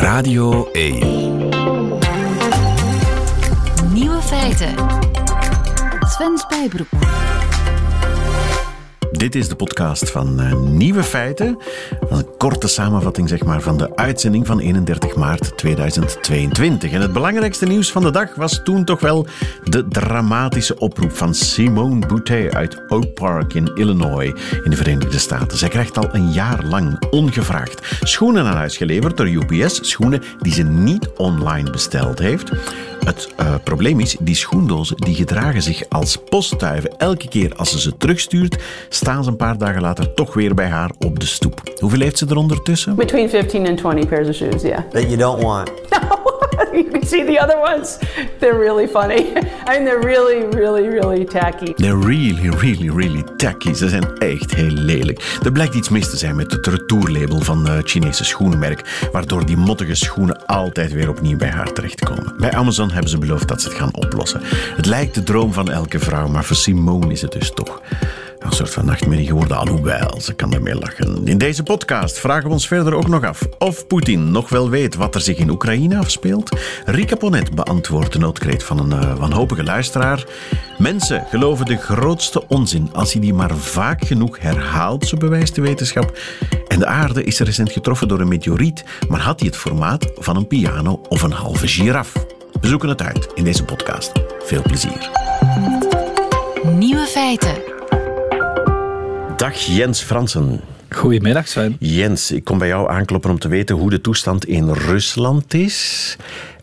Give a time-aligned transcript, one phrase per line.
[0.00, 0.98] Radio 1.
[3.92, 4.74] Nieuwe feiten.
[6.00, 7.19] Sven Spijbroek.
[9.20, 11.58] Dit is de podcast van uh, Nieuwe Feiten.
[12.08, 16.92] Een korte samenvatting zeg maar, van de uitzending van 31 maart 2022.
[16.92, 19.26] En het belangrijkste nieuws van de dag was toen toch wel
[19.64, 24.32] de dramatische oproep van Simone Boutet uit Oak Park in Illinois
[24.64, 25.58] in de Verenigde Staten.
[25.58, 29.78] Zij krijgt al een jaar lang ongevraagd schoenen naar huis geleverd door UPS.
[29.88, 32.50] Schoenen die ze niet online besteld heeft.
[33.04, 36.98] Het uh, probleem is, die schoendozen die gedragen zich als postduiven.
[36.98, 40.68] Elke keer als ze ze terugstuurt, staan ze een paar dagen later toch weer bij
[40.68, 41.62] haar op de stoep.
[41.78, 42.94] Hoeveel heeft ze er ondertussen?
[42.94, 44.90] Between 15 and 20 pairs of shoes, yeah.
[44.90, 45.70] That you don't want.
[45.90, 46.29] No,
[46.78, 47.98] you can see the other ones.
[48.38, 49.32] They're really funny.
[49.66, 51.74] I mean, they're really, really, really tacky.
[51.74, 53.72] They're really, really, really tacky.
[53.74, 55.38] Ze zijn echt heel lelijk.
[55.44, 59.56] Er blijkt iets mis te zijn met het retourlabel van het Chinese schoenmerk, waardoor die
[59.56, 62.34] mottige schoenen altijd weer opnieuw bij haar terechtkomen.
[62.38, 64.40] Bij Amazon hebben ze beloofd dat ze het gaan oplossen.
[64.76, 67.80] Het lijkt de droom van elke vrouw, maar voor Simone is het dus toch
[68.40, 71.26] een soort van nachtmerrie geworden, alhoewel ze kan ermee lachen.
[71.26, 74.94] In deze podcast vragen we ons verder ook nog af of Poetin nog wel weet
[74.94, 76.56] wat er zich in Oekraïne afspeelt.
[76.84, 80.24] Rika Ponet beantwoordt de noodkreet van een uh, wanhopige luisteraar.
[80.78, 85.60] Mensen geloven de grootste onzin als je die maar vaak genoeg herhaalt, zo bewijst de
[85.60, 86.18] wetenschap.
[86.68, 90.36] En de aarde is recent getroffen door een meteoriet, maar had die het formaat van
[90.36, 92.12] een piano of een halve giraf?
[92.60, 94.12] We zoeken het uit in deze podcast.
[94.44, 95.10] Veel plezier.
[96.62, 97.79] Nieuwe feiten.
[99.40, 100.60] Dag Jens Fransen.
[100.88, 101.76] Goedemiddag Sven.
[101.78, 106.16] Jens, ik kom bij jou aankloppen om te weten hoe de toestand in Rusland is.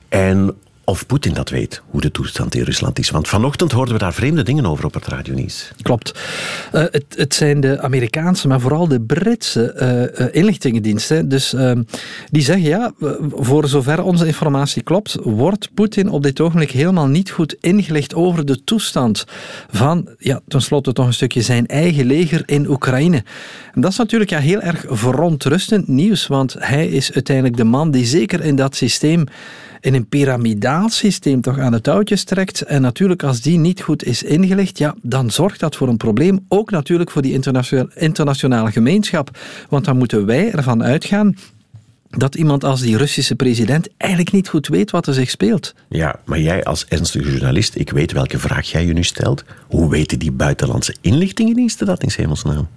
[0.10, 0.56] En
[0.90, 3.10] of Poetin dat weet, hoe de toestand in Rusland is.
[3.10, 5.72] Want vanochtend hoorden we daar vreemde dingen over op het radionieuws.
[5.82, 6.20] Klopt.
[6.74, 11.30] Uh, het, het, zijn de Amerikaanse, maar vooral de Britse uh, uh, inlichtingendiensten.
[11.30, 11.56] Dus
[12.30, 12.92] die zeggen, ja,
[13.32, 18.46] voor zover onze informatie klopt, wordt Poetin op dit ogenblik helemaal niet goed ingelicht over
[18.46, 19.26] de toestand
[19.70, 23.24] van, ja, tenslotte toch een stukje zijn eigen leger in Oekraïne.
[23.74, 27.92] En dat is natuurlijk ja, heel erg verontrustend nieuws, want hij is uiteindelijk de man
[27.92, 29.28] die zeker in dat systeem
[29.88, 32.62] in een piramidaal systeem toch aan de touwtjes trekt.
[32.62, 36.46] En natuurlijk, als die niet goed is ingelicht, ja, dan zorgt dat voor een probleem.
[36.48, 37.42] Ook natuurlijk voor die
[37.96, 39.38] internationale gemeenschap.
[39.70, 41.36] Want dan moeten wij ervan uitgaan
[42.10, 45.74] dat iemand als die Russische president eigenlijk niet goed weet wat er zich speelt.
[45.90, 49.44] Ja, maar jij als ernstige journalist, ik weet welke vraag jij je nu stelt.
[49.68, 52.68] Hoe weten die buitenlandse inlichtingendiensten dat in hemelsnaam?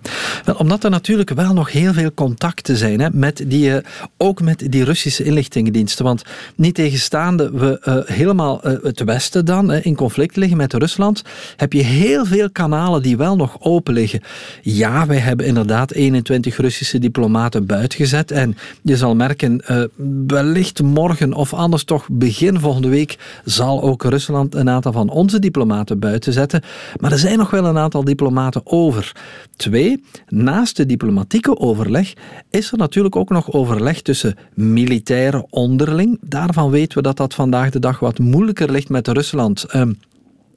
[0.44, 3.76] Wel, omdat er natuurlijk wel nog heel veel contacten zijn, hè, met die, uh,
[4.16, 6.04] ook met die Russische inlichtingendiensten.
[6.04, 6.22] Want
[6.54, 11.22] niet tegenstaande we uh, helemaal uh, het Westen dan in conflict liggen met Rusland,
[11.56, 14.20] heb je heel veel kanalen die wel nog open liggen.
[14.62, 19.84] Ja, wij hebben inderdaad 21 Russische diplomaten buiten gezet en je zal merken, uh,
[20.26, 25.38] wellicht morgen of anders toch begin volgende week zal ook Rusland een aantal van onze
[25.38, 26.62] diplomaten buiten zetten.
[27.00, 29.12] Maar er zijn nog wel een aantal diplomaten over.
[29.56, 32.12] Twee, naast de diplomatieke overleg
[32.50, 36.19] is er natuurlijk ook nog overleg tussen militairen onderling.
[36.20, 39.66] Daarvan weten we dat dat vandaag de dag wat moeilijker ligt met Rusland.
[39.75, 39.82] Uh,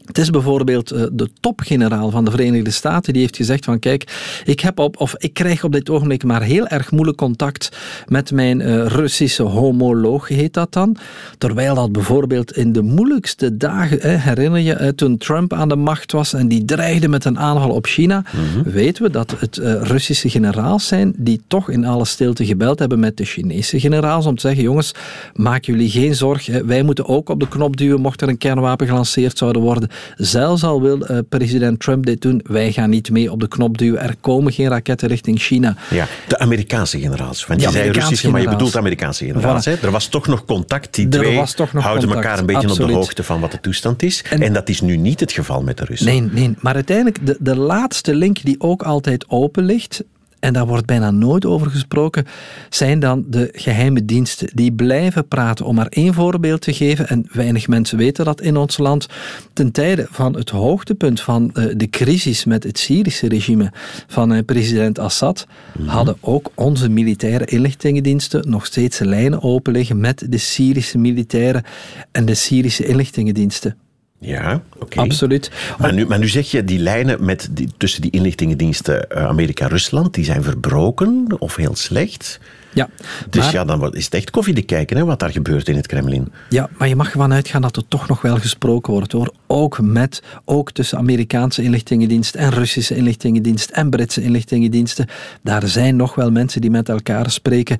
[0.05, 4.59] het is bijvoorbeeld de topgeneraal van de Verenigde Staten die heeft gezegd van kijk, ik
[4.59, 7.69] heb op of ik krijg op dit ogenblik maar heel erg moeilijk contact
[8.07, 10.97] met mijn uh, Russische homoloog, heet dat dan.
[11.37, 15.75] Terwijl dat bijvoorbeeld in de moeilijkste dagen, eh, herinner je, eh, toen Trump aan de
[15.75, 18.71] macht was en die dreigde met een aanval op China, mm-hmm.
[18.71, 22.99] weten we dat het uh, Russische generaals zijn die toch in alle stilte gebeld hebben
[22.99, 24.93] met de Chinese generaals om te zeggen jongens,
[25.33, 28.37] maak jullie geen zorg, hè, wij moeten ook op de knop duwen mocht er een
[28.37, 29.89] kernwapen gelanceerd zouden worden.
[30.15, 33.77] Zelfs al wil uh, president Trump dit doen, wij gaan niet mee op de knop
[33.77, 34.01] duwen.
[34.01, 35.75] Er komen geen raketten richting China.
[35.89, 37.45] Ja, de Amerikaanse generaals.
[37.45, 39.69] Want je zei Russische, maar je bedoelt Amerikaanse generaals.
[39.69, 39.81] Voilà.
[39.81, 40.95] Er was toch nog contact.
[40.95, 42.25] Die er twee was toch nog houden contact.
[42.25, 42.87] elkaar een beetje Absoluut.
[42.89, 44.23] op de hoogte van wat de toestand is.
[44.29, 46.07] En, en, dat is nu niet het geval met de Russen.
[46.07, 46.55] Nee, nee.
[46.59, 50.03] maar uiteindelijk de, de laatste link die ook altijd open ligt,
[50.43, 52.25] en daar wordt bijna nooit over gesproken,
[52.69, 54.49] zijn dan de geheime diensten.
[54.53, 55.65] Die blijven praten.
[55.65, 59.07] Om maar één voorbeeld te geven, en weinig mensen weten dat in ons land,
[59.53, 63.71] ten tijde van het hoogtepunt van de crisis met het Syrische regime
[64.07, 65.89] van president Assad, mm-hmm.
[65.89, 71.63] hadden ook onze militaire inlichtingendiensten nog steeds lijnen open liggen met de Syrische militairen
[72.11, 73.77] en de Syrische inlichtingendiensten.
[74.23, 74.83] Ja, oké.
[74.83, 75.03] Okay.
[75.05, 75.51] Absoluut.
[75.77, 80.13] Maar nu, maar nu zeg je, die lijnen met die, tussen die inlichtingendiensten uh, Amerika-Rusland,
[80.13, 82.39] die zijn verbroken of heel slecht.
[82.73, 82.89] Ja,
[83.29, 85.75] Dus maar- ja, dan is het echt koffie te kijken hè, wat daar gebeurt in
[85.75, 86.31] het Kremlin.
[86.49, 89.33] Ja, maar je mag ervan uitgaan dat er toch nog wel gesproken wordt hoor.
[89.47, 95.07] Ook met, ook tussen Amerikaanse inlichtingendienst en Russische inlichtingendienst en Britse inlichtingendiensten.
[95.41, 97.77] Daar zijn nog wel mensen die met elkaar spreken.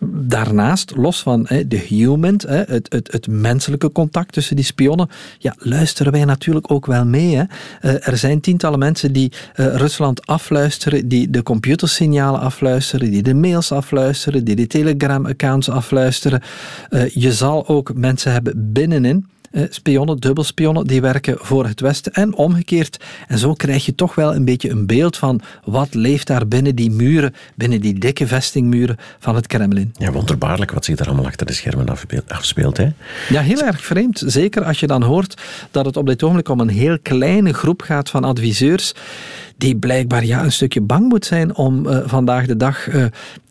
[0.00, 5.08] Daarnaast, los van hè, de human, hè, het, het, het menselijke contact tussen die spionnen,
[5.38, 7.36] ja, luisteren wij natuurlijk ook wel mee.
[7.36, 7.44] Hè.
[7.80, 13.34] Eh, er zijn tientallen mensen die eh, Rusland afluisteren, die de computersignalen afluisteren, die de
[13.34, 16.42] mails afluisteren, die de Telegram-accounts afluisteren.
[16.90, 19.26] Eh, je zal ook mensen hebben binnenin.
[19.56, 23.04] Eh, Spionnen, dubbelspionnen, die werken voor het Westen en omgekeerd.
[23.28, 26.74] En zo krijg je toch wel een beetje een beeld van wat leeft daar binnen
[26.74, 29.94] die muren, binnen die dikke vestingmuren van het Kremlin.
[29.98, 32.28] Ja, wonderbaarlijk wat zich daar allemaal achter de schermen afspeelt.
[32.28, 32.88] afspeelt hè.
[33.28, 34.22] Ja, heel erg vreemd.
[34.26, 37.82] Zeker als je dan hoort dat het op dit ogenblik om een heel kleine groep
[37.82, 38.94] gaat van adviseurs
[39.58, 43.04] die blijkbaar ja, een stukje bang moet zijn om eh, vandaag de dag eh,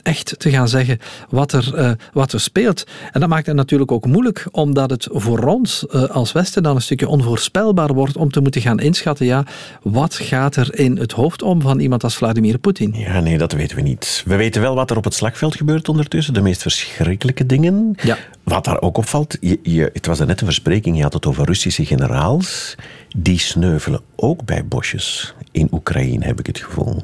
[0.04, 1.00] echt te gaan zeggen
[1.30, 2.84] wat er, eh, wat er speelt.
[3.12, 6.82] En dat maakt het natuurlijk ook moeilijk, omdat het voor ons als Westen dan een
[6.82, 9.46] stukje onvoorspelbaar wordt om te moeten gaan inschatten, ja,
[9.82, 12.94] wat gaat er in het hoofd om van iemand als Vladimir Poetin?
[12.98, 14.24] Ja, nee, dat weten we niet.
[14.26, 16.34] We weten wel wat er op het slagveld gebeurt ondertussen.
[16.34, 17.96] De meest verschrikkelijke dingen.
[18.04, 18.18] Ja.
[18.44, 21.46] Wat daar ook opvalt, je, je, het was net een verspreking, je had het over
[21.46, 22.76] Russische generaals.
[23.18, 25.34] Die sneuvelen ook bij bosjes.
[25.56, 27.04] In Oekraïne heb ik het gevoel.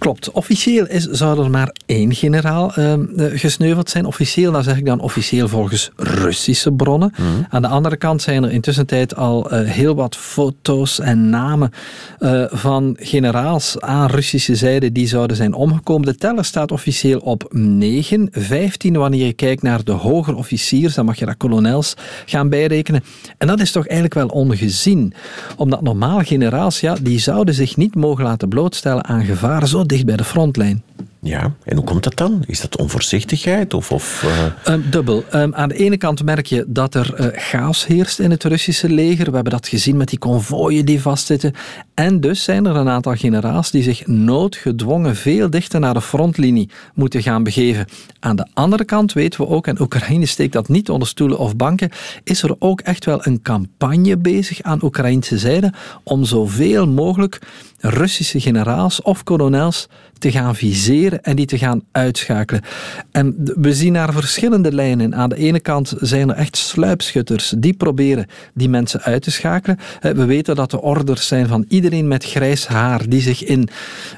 [0.00, 0.30] Klopt.
[0.30, 4.04] Officieel is, zou er maar één generaal eh, eh, gesneuveld zijn.
[4.04, 7.12] Officieel, dan zeg ik dan officieel volgens Russische bronnen.
[7.48, 11.70] Aan de andere kant zijn er intussen tijd al eh, heel wat foto's en namen
[12.18, 16.06] eh, van generaals aan Russische zijde die zouden zijn omgekomen.
[16.06, 18.28] De teller staat officieel op 9.
[18.30, 21.94] 15 wanneer je kijkt naar de hoger officiers, dan mag je daar kolonels
[22.26, 23.04] gaan bijrekenen.
[23.38, 25.12] En dat is toch eigenlijk wel ongezien.
[25.56, 30.06] Omdat normaal generaals, ja, die zouden zich niet mogen laten blootstellen aan gevaren zo dicht
[30.06, 30.82] bij de frontlijn.
[31.22, 32.42] Ja, en hoe komt dat dan?
[32.46, 33.74] Is dat onvoorzichtigheid?
[33.74, 35.24] Of, of, eh, Um, dubbel.
[35.34, 38.88] Um, aan de ene kant merk je dat er eh, chaos heerst in het Russische
[38.88, 39.26] leger.
[39.26, 41.52] We hebben dat gezien met die konvooien die vastzitten.
[41.94, 46.70] En dus zijn er een aantal generaals die zich noodgedwongen veel dichter naar de frontlinie
[46.94, 47.86] moeten gaan begeven.
[48.20, 51.56] Aan de andere kant weten we ook, en Oekraïne steekt dat niet onder stoelen of
[51.56, 51.90] banken,
[52.24, 55.72] is er ook echt wel een campagne bezig aan Oekraïnse zijde
[56.02, 57.38] om zoveel mogelijk
[57.80, 59.88] Russische generaals of kolonels
[60.18, 62.62] te gaan viseren en die te gaan uitschakelen.
[63.10, 65.14] En we zien daar verschillende lijnen.
[65.14, 69.78] Aan de ene kant zijn er echt sluipschutters die proberen die mensen uit te schakelen.
[70.00, 73.68] We weten dat de orders zijn van iedereen met grijs haar die zich in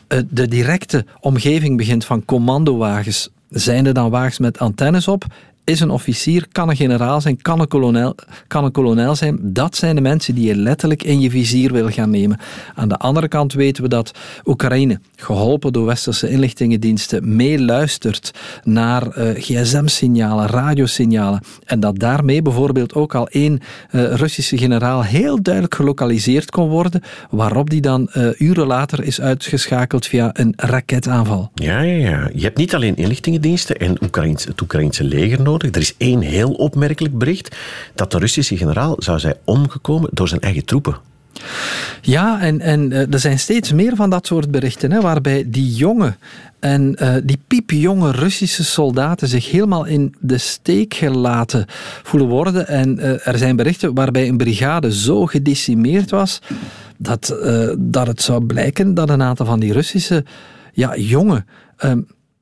[0.07, 3.31] eh, de directe omgeving begint van commandowagens.
[3.49, 5.25] Zijn er dan wagens met antennes op?
[5.65, 8.15] Is een officier, kan een generaal zijn, kan een, kolonel,
[8.47, 9.39] kan een kolonel zijn.
[9.43, 12.39] Dat zijn de mensen die je letterlijk in je vizier wil gaan nemen.
[12.75, 14.13] Aan de andere kant weten we dat
[14.45, 18.31] Oekraïne, geholpen door westerse inlichtingendiensten, meeluistert
[18.63, 21.41] naar eh, gsm-signalen, radiosignalen.
[21.65, 23.61] En dat daarmee bijvoorbeeld ook al één
[23.91, 29.21] eh, Russische generaal heel duidelijk gelokaliseerd kon worden, waarop die dan eh, uren later is
[29.21, 31.51] uitgeschakeld via een raketaanval.
[31.55, 32.31] ja, ja, ja.
[32.35, 35.52] Je hebt niet alleen inlichtingendiensten en Oekraïns, het Oekraïnse leger nodig.
[35.59, 37.57] Er is één heel opmerkelijk bericht
[37.95, 40.97] dat de Russische generaal zou zijn omgekomen door zijn eigen troepen.
[42.01, 45.75] Ja, en, en eh, er zijn steeds meer van dat soort berichten, hè, waarbij die
[45.75, 46.17] jonge
[46.59, 51.65] en eh, die piepjonge Russische soldaten zich helemaal in de steek gelaten
[52.03, 52.69] voelen worden.
[52.69, 56.41] En eh, er zijn berichten waarbij een brigade zo gedecimeerd was
[56.97, 57.37] dat,
[57.79, 60.25] dat het zou blijken dat een aantal van die Russische
[60.73, 61.45] ja, jonge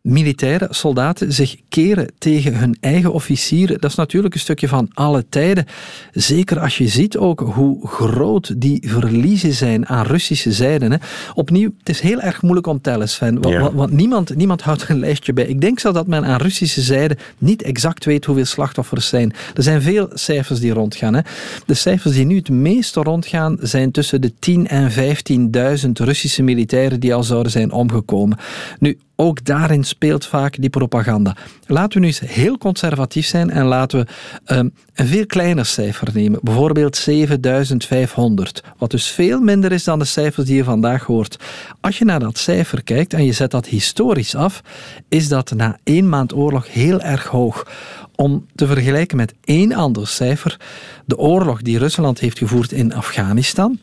[0.03, 3.81] ehm, militaire soldaten zich keren tegen hun eigen officieren.
[3.81, 5.67] Dat is natuurlijk een stukje van alle tijden.
[6.13, 10.87] Zeker als je ziet ook hoe groot die verliezen zijn aan Russische zijde.
[10.87, 10.97] Hè.
[11.35, 13.41] Opnieuw, het is heel erg moeilijk om tellen, Sven.
[13.41, 13.73] Want, Ja.
[13.73, 15.47] want- niemand, niemand houdt een lijstje bij.
[15.47, 19.33] Ik denk zelfs dat men aan Russische zijde niet exact weet hoeveel slachtoffers zijn.
[19.55, 21.15] Er zijn veel cijfers die rondgaan.
[21.15, 21.21] Hè.
[21.67, 27.01] De cijfers die nu het meeste rondgaan zijn tussen de 10 en 15.000 Russische militairen
[27.01, 28.39] die al zouden zijn omgekomen.
[28.79, 31.37] Nu, ook daarin speelt vaak die propaganda.
[31.67, 34.07] Laten we nu eens heel conservatief zijn en laten we
[34.45, 36.41] ehm, een veel kleiner cijfer nemen.
[36.43, 41.37] Bijvoorbeeld 7500, wat dus veel minder is dan de cijfers die je vandaag hoort.
[41.81, 44.63] Als je naar dat cijfer kijkt en je zet dat historisch af,
[45.09, 47.67] is dat na één maand oorlog heel erg hoog.
[48.15, 50.61] Om te vergelijken met één ander cijfer,
[51.05, 53.79] de oorlog die Rusland heeft gevoerd in Afghanistan,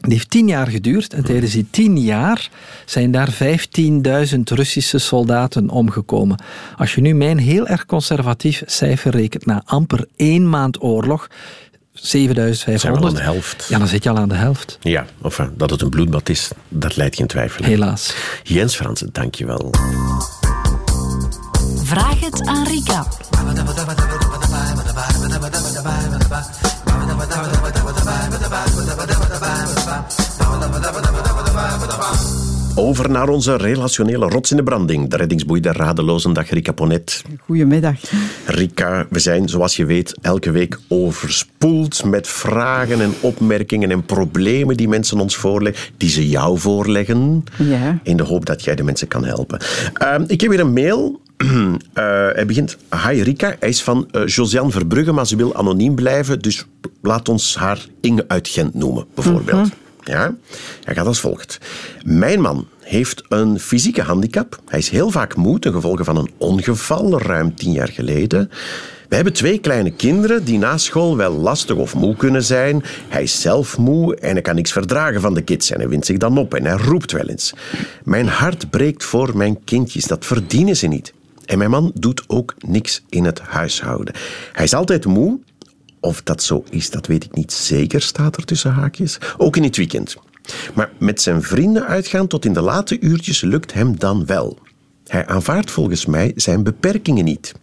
[0.00, 2.48] die heeft tien jaar geduurd en tijdens die tien jaar
[2.84, 6.42] zijn daar 15.000 Russische soldaten omgekomen.
[6.76, 11.28] Als je nu mijn heel erg conservatief cijfer rekent na amper één maand oorlog,
[11.92, 13.66] Zijn we al aan 7500, de helft?
[13.68, 14.78] ja, dan zit je al aan de helft.
[14.80, 17.64] Ja, enfin, dat het een bloedbad is, dat leidt geen twijfel.
[17.64, 18.14] Helaas.
[18.42, 19.70] Jens Fransen, dankjewel.
[21.84, 23.06] Vraag het aan Rika.
[32.74, 35.10] Over naar onze relationele rots in de branding.
[35.10, 36.32] De reddingsboei der radelozen.
[36.32, 37.24] Dag Rika Ponet.
[37.44, 37.94] Goedemiddag.
[38.46, 44.76] Rika, we zijn, zoals je weet, elke week overspoeld met vragen en opmerkingen en problemen
[44.76, 47.98] die mensen ons voorleggen, die ze jou voorleggen, Ja.
[48.02, 49.60] in de hoop dat jij de mensen kan helpen.
[49.92, 51.20] Ehm, ik heb hier een mail.
[51.38, 52.76] Eh, hij begint,
[53.06, 56.66] hi Rika, hij is van eh, Josiane Verbrugge, maar ze wil anoniem blijven, dus
[57.02, 59.68] laat ons haar Inge uit Gent noemen, bijvoorbeeld.
[60.04, 60.34] Ja?
[60.84, 61.58] Hij gaat als volgt.
[62.04, 64.60] Mijn man heeft een fysieke handicap.
[64.66, 68.50] Hij is heel vaak moe ten gevolge van een ongeval ruim tien jaar geleden.
[69.08, 72.82] We hebben twee kleine kinderen die na school wel lastig of moe kunnen zijn.
[73.08, 75.70] Hij is zelf moe en hij kan niks verdragen van de kids.
[75.70, 77.54] En hij wint zich dan op en hij roept wel eens.
[78.04, 80.04] Mijn hart breekt voor mijn kindjes.
[80.04, 81.12] Dat verdienen ze niet.
[81.48, 84.14] En mijn man doet ook niks in het huishouden.
[84.52, 85.38] Hij is altijd moe.
[86.00, 89.18] Of dat zo is, dat weet ik niet zeker, staat er tussen haakjes.
[89.36, 90.16] Ook in het weekend.
[90.74, 94.58] Maar met zijn vrienden uitgaan tot in de late uurtjes lukt hem dan wel.
[95.06, 97.54] Hij aanvaardt volgens mij zijn beperkingen niet.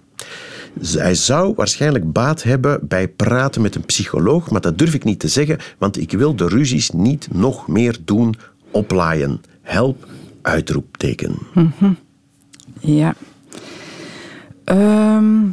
[0.81, 5.19] Hij zou waarschijnlijk baat hebben bij praten met een psycholoog, maar dat durf ik niet
[5.19, 8.35] te zeggen, want ik wil de ruzies niet nog meer doen
[8.71, 9.41] oplaaien.
[9.61, 10.07] Help,
[10.41, 11.37] uitroepteken.
[12.79, 13.15] Ja.
[14.65, 15.47] Ehm,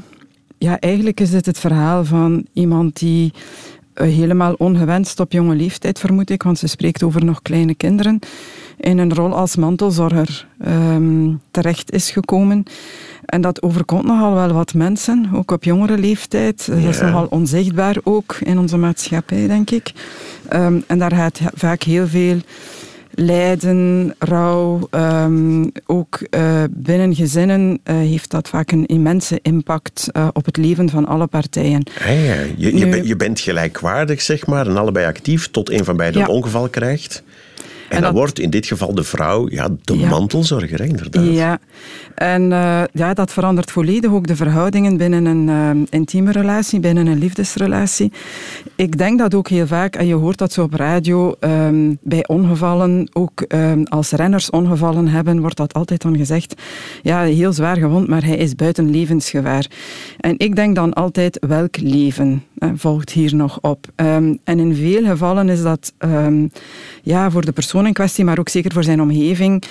[0.59, 3.33] ja, eigenlijk is dit het verhaal van iemand die
[3.95, 8.19] eh, helemaal ongewenst op jonge leeftijd, vermoed ik, want ze spreekt over nog kleine kinderen,
[8.77, 12.65] in een rol als mantelzorger ehm, terecht is gekomen.
[13.25, 16.67] En dat overkomt nogal wel wat mensen, ook op jongere leeftijd.
[16.67, 19.93] Dat is nogal onzichtbaar ook in onze maatschappij, denk ik.
[20.49, 22.39] Ehm, en daar gaat vaak heel veel
[23.15, 30.29] lijden, rouw, ehm, ook eh, binnen gezinnen eh, heeft dat vaak een immense impact eh,
[30.33, 31.83] op het leven van alle partijen.
[32.05, 35.85] Ja, je, je, Nu- ben- je bent gelijkwaardig, zeg maar, en allebei actief tot een
[35.85, 36.27] van beiden Ja.
[36.27, 37.23] een ongeval krijgt.
[37.93, 40.09] En, En dan wordt in dit geval de vrouw ja, de Ja.
[40.09, 41.25] mantelzorger, hè, inderdaad.
[41.25, 41.59] Ja,
[42.15, 47.07] en eh, ja, dat verandert volledig ook de verhoudingen binnen een eh, intieme relatie, binnen
[47.07, 48.13] een liefdesrelatie.
[48.77, 52.27] Ik denk dat ook heel vaak, en je hoort dat zo op radio, ehm, bij
[52.29, 56.55] ongevallen, ook ehm, als renners ongevallen hebben, wordt dat altijd dan gezegd,
[57.03, 59.67] ja, heel zwaar gewond, maar hij is buiten levensgevaar.
[60.21, 62.43] En ik denk dan altijd, welk leven
[62.75, 63.87] volgt hier nog op?
[63.95, 66.47] Ehm, en in veel gevallen is dat ehm,
[67.03, 69.63] ja, voor de persoon in kwestie, maar ook zeker voor zijn omgeving,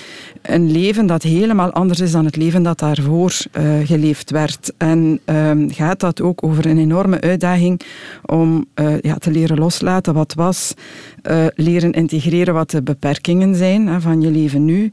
[0.42, 4.72] een leven dat helemaal anders is dan het leven dat daarvoor eh, geleefd werd.
[4.76, 7.80] En ehm, gaat dat ook over een enorme uitdaging
[8.24, 10.74] om eh, ja, te leren loslaten wat was,
[11.22, 14.92] eh, leren integreren wat de beperkingen zijn hè, van je leven nu.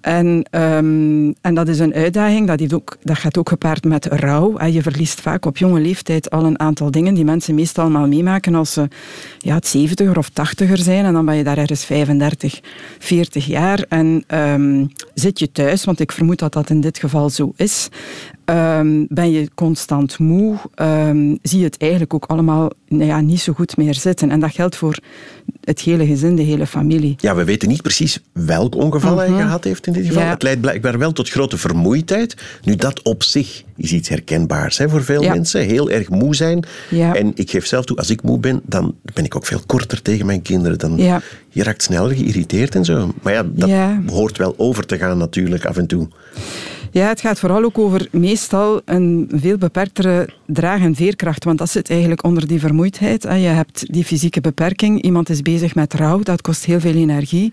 [0.00, 4.06] En, ehm, en dat is een uitdaging, dat, heeft ook, dat gaat ook gepaard met
[4.06, 4.56] rouw.
[4.56, 4.66] hè.
[4.66, 8.72] Je verliest vaak op jonge leeftijd al een aantal dingen die mensen meestal meemaken als
[8.72, 8.88] ze
[9.38, 11.04] ja, het 70er of 80er zijn.
[11.04, 12.60] En dan ben je daar ergens 35,
[12.98, 13.84] 40 jaar.
[13.88, 14.84] En ehm,
[15.20, 17.88] zit je thuis, want ik vermoed dat dat in dit geval zo is.
[18.44, 23.40] Ehm, ben je constant moe, ehm, zie je het eigenlijk ook allemaal nou ja, niet
[23.40, 24.30] zo goed meer zitten.
[24.30, 24.98] En dat geldt voor
[25.60, 27.14] het hele gezin, de hele familie.
[27.18, 30.18] Ja, we weten niet precies welk ongeval hij gehad heeft in dit geval.
[30.18, 30.26] Mhm.
[30.28, 30.34] Ja.
[30.34, 32.36] Het leidt blijkbaar wel tot grote vermoeidheid.
[32.64, 35.32] Nu, dat op zich is iets herkenbaars hè, voor veel Ja.
[35.32, 35.60] mensen.
[35.60, 36.64] Heel erg moe zijn.
[36.90, 37.14] Ja.
[37.14, 40.02] En ik geef zelf toe, als ik moe ben, dan ben ik ook veel korter
[40.02, 40.78] tegen mijn kinderen.
[40.78, 41.20] Dan, Ja.
[41.50, 43.12] Je raakt sneller geïrriteerd en zo.
[43.22, 44.02] Maar ja, dat Ja.
[44.06, 46.08] hoort wel over te gaan natuurlijk af en toe.
[46.92, 51.44] Ja, het gaat vooral ook over meestal een veel beperktere draag- en veerkracht.
[51.44, 53.22] Want dat zit eigenlijk onder die vermoeidheid.
[53.22, 55.02] Je hebt die fysieke beperking.
[55.02, 56.18] Iemand is bezig met rouw.
[56.20, 57.52] Dat kost heel veel energie.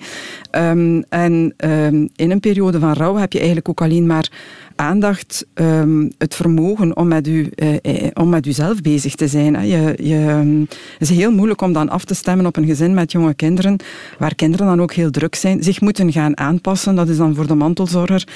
[0.52, 4.32] Ehm, en ehm, in een periode van rouw heb je eigenlijk ook alleen maar
[4.78, 9.56] aandacht, ehm, het vermogen om met, u, eh, eh, om met uzelf bezig te zijn.
[9.56, 9.62] hè.
[9.62, 10.60] Je, je, ehm,
[10.98, 13.76] het is heel moeilijk om dan af te stemmen op een gezin met jonge kinderen,
[14.20, 16.96] waar kinderen dan ook heel druk zijn, zich moeten gaan aanpassen.
[16.96, 18.28] Dat is dan voor de mantelzorger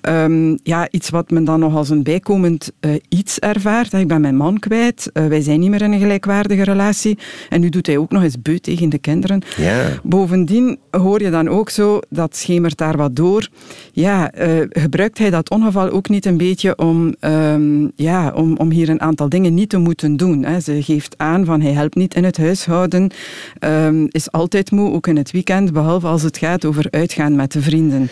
[0.00, 3.92] ehm, ja, iets wat men dan nog als een bijkomend eh, iets ervaart.
[3.92, 7.68] Ik ben mijn man kwijt, wij zijn niet meer in een gelijkwaardige relatie en nu
[7.68, 9.42] doet hij ook nog eens beu tegen de kinderen.
[9.56, 9.86] Ja.
[10.02, 13.48] Bovendien hoor je dan ook zo, dat schemert daar wat door.
[13.92, 14.30] Ja,
[14.70, 19.00] gebruikt hij dat ongeval ook niet een beetje om, ehm, ja, om, om hier een
[19.00, 20.44] aantal dingen niet te moeten doen?
[20.44, 20.60] Hè?
[20.60, 23.10] Ze geeft aan van hij helpt niet in het huishouden,
[23.58, 27.52] ehm, is altijd moe, ook in het weekend, behalve als het gaat over uitgaan met
[27.52, 28.08] de vrienden.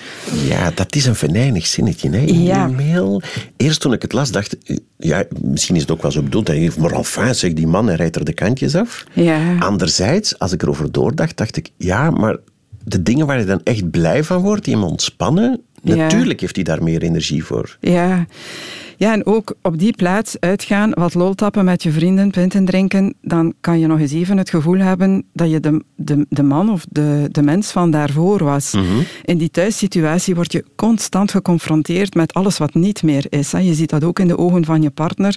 [0.49, 2.66] Ja, dat is een venijnig zinnetje hè, in Ja.
[2.66, 3.23] mail.
[3.56, 4.56] Eerst toen ik het las, dacht
[4.97, 6.49] ja, misschien is het ook wel zo bedoeld.
[6.49, 9.04] Hè, maar enfin, zeg, die man, hij rijdt er de kantjes af.
[9.12, 9.59] Ja.
[9.59, 12.37] Anderzijds, als ik erover doordacht, dacht ik, ja, maar
[12.85, 15.61] de dingen waar je dan echt blij van wordt, die hem ontspannen.
[15.95, 17.76] Natuurlijk heeft hij daar meer energie voor.
[17.81, 18.26] Ja.
[18.97, 23.15] Ja, en ook op die plaats uitgaan, wat lol tappen met je vrienden, punten drinken,
[23.23, 26.71] dan kan je nog eens even het gevoel hebben dat je de, de, de man
[26.71, 28.73] of de, de mens van daarvoor was.
[28.73, 28.85] Mhm.
[29.25, 33.53] In die thuissituatie word je constant geconfronteerd met alles wat niet meer is.
[33.53, 33.59] Hè.
[33.59, 35.37] Je ziet dat ook in de ogen van je partner.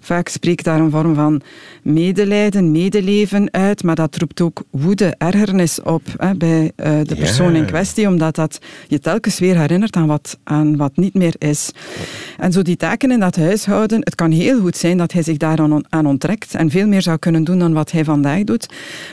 [0.00, 1.40] Vaak spreekt daar een vorm van
[1.82, 7.54] medelijden, medeleven uit, maar dat roept ook woede, ergernis op hè, bij eh, de persoon
[7.54, 8.58] in kwestie, omdat dat
[8.88, 11.70] je telkens weer herinnert aan wat, aan wat niet meer is.
[12.36, 15.84] En zo die in dat huishouden, het kan heel goed zijn dat hij zich daaraan
[15.88, 18.68] aan onttrekt en veel meer zou kunnen doen dan wat hij vandaag doet.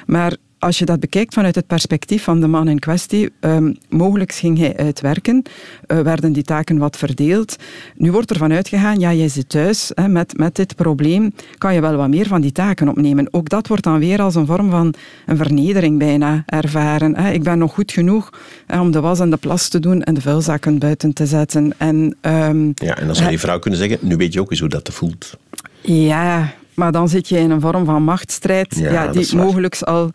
[0.06, 4.32] Maar als je dat bekijkt vanuit het perspectief van de man in kwestie, um, mogelijk
[4.34, 5.43] ging hij uitwerken,
[5.88, 7.55] uh, werden die taken wat verdeeld.
[7.96, 11.74] Nu wordt er vanuit gegaan, ja, jij zit thuis hè, met, met dit probleem, kan
[11.74, 13.27] je wel wat meer van die taken opnemen.
[13.32, 14.93] Ook dat wordt dan weer als een vorm van
[15.25, 17.15] een vernedering bijna ervaren.
[17.15, 17.32] Hè.
[17.32, 18.29] Ik ben nog goed genoeg
[18.67, 21.74] hè, om de was en de plas te doen en de vuilzakken buiten te zetten.
[21.77, 24.60] En, um, ja, en dan zou die vrouw kunnen zeggen, nu weet je ook eens
[24.60, 25.38] hoe dat voelt.
[25.82, 30.12] Ja, maar dan zit je in een vorm van machtsstrijd Ja, die mogelijk al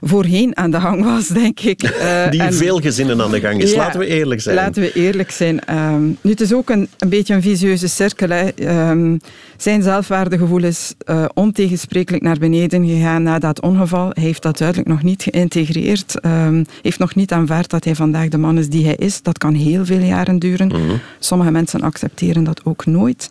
[0.00, 1.82] voorheen aan de gang was, denk ik.
[1.82, 3.70] Uh, Die veel gezinnen aan de gang is.
[3.70, 4.56] Ja, laten we eerlijk zijn.
[4.56, 5.60] Laten we eerlijk zijn.
[5.70, 8.28] Um, nu, het is ook een, een beetje een visieuze cirkel.
[8.28, 8.48] Hè.
[8.90, 9.20] Um,
[9.56, 14.10] zijn zelfwaardegevoel is uh, ontegensprekelijk naar beneden gegaan na dat ongeval.
[14.12, 16.24] Hij heeft dat duidelijk nog niet geïntegreerd.
[16.24, 19.22] Um, heeft nog niet aanvaard dat hij vandaag de man is die hij is.
[19.22, 20.66] Dat kan heel veel jaren duren.
[20.66, 20.96] Mhm.
[21.18, 23.28] Sommige mensen accepteren dat ook nooit.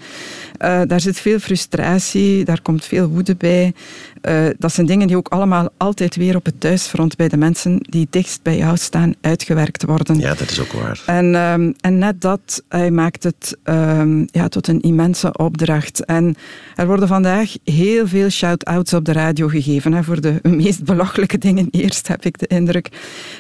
[0.59, 3.73] Uh, daar zit veel frustratie, daar komt veel woede bij.
[4.21, 7.77] Uh, dat zijn dingen die ook allemaal altijd weer op het thuisfront bij de mensen
[7.79, 10.19] die dichtst bij jou staan uitgewerkt worden.
[10.19, 11.03] Ja, dat is ook waar.
[11.05, 16.05] En, um, en net dat hij maakt het um, ja, tot een immense opdracht.
[16.05, 16.35] En
[16.75, 21.37] er worden vandaag heel veel shout-outs op de radio gegeven hè, voor de meest belachelijke
[21.37, 22.89] dingen eerst, heb ik de indruk.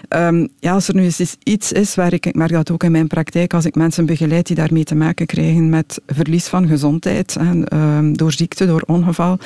[0.09, 2.91] Um, ja, als er nu eens iets is waar ik, ik merk dat ook in
[2.91, 7.37] mijn praktijk, als ik mensen begeleid die daarmee te maken krijgen met verlies van gezondheid,
[7.39, 9.39] hè, door ziekte, door ongeval.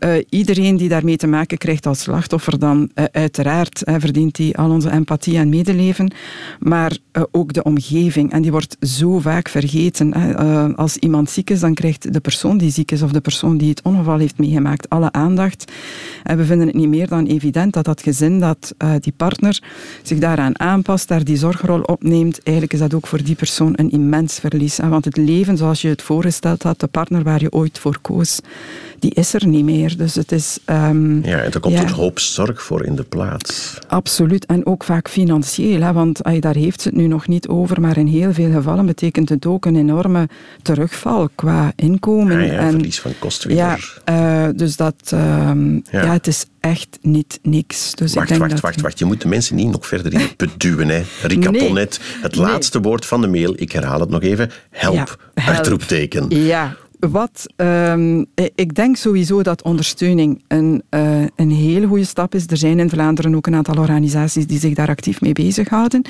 [0.00, 4.70] Uh, iedereen die daarmee te maken krijgt als slachtoffer, dan uh, uiteraard verdient hij al
[4.70, 6.12] onze empathie en medeleven,
[6.60, 6.96] maar
[7.30, 8.32] ook de omgeving.
[8.32, 10.12] En die wordt zo vaak vergeten.
[10.76, 13.68] als iemand ziek is, dan krijgt de persoon die ziek is of de persoon die
[13.68, 15.72] het ongeval heeft meegemaakt alle aandacht.
[16.22, 19.62] En we vinden het niet meer dan evident dat dat gezin, dat die partner
[20.02, 22.42] zich daaraan aanpast, daar die zorgrol opneemt.
[22.42, 24.76] Eigenlijk is dat ook voor die persoon een immens verlies.
[24.76, 28.40] Want het leven zoals je het voorgesteld had, de partner waar je ooit voor koos,
[28.98, 29.87] die is er niet meer.
[29.96, 30.58] Dus het is...
[30.66, 31.82] Um, ja, en er komt ja.
[31.82, 33.78] een hoop zorg voor in de plaats.
[33.88, 34.46] Absoluut.
[34.46, 35.80] En ook vaak financieel.
[35.80, 37.80] Hè, want ay, daar heeft ze het nu nog niet over.
[37.80, 40.28] Maar in heel veel gevallen betekent het ook een enorme
[40.62, 42.36] terugval qua inkomen.
[42.36, 43.56] Ah, ja, ja, en, verlies van kosten weer.
[43.56, 45.10] Ja, uh, dus dat...
[45.14, 46.02] Um, ja.
[46.02, 46.12] ja.
[46.12, 47.94] het is echt niet niks.
[47.94, 48.98] Dus wacht, ik denk wacht, dat wacht, wacht.
[48.98, 50.88] Je moet de mensen niet nog verder in het put duwen.
[50.88, 51.02] Hè.
[51.22, 51.86] Rika Nee.
[52.22, 53.52] Het laatste woord van de mail.
[53.56, 54.50] Ik herhaal het nog even.
[54.70, 54.94] Help.
[54.94, 55.56] Ja, help.
[55.56, 56.26] Uitroepteken.
[56.28, 62.46] Ja, wat, um, ik denk sowieso dat ondersteuning een, uh, een hele goede stap is.
[62.46, 66.02] Er zijn in Vlaanderen ook een aantal organisaties die zich daar actief mee bezighouden.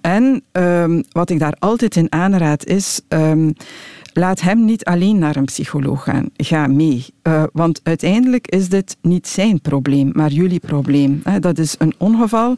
[0.00, 3.00] En um, wat ik daar altijd in aanraad is.
[3.08, 3.54] Um,
[4.18, 6.28] Laat hem niet alleen naar een psycholoog gaan.
[6.36, 7.06] Ga mee.
[7.26, 11.22] Uh, want uiteindelijk is dit niet zijn probleem, maar jullie probleem.
[11.40, 12.56] Dat is een ongeval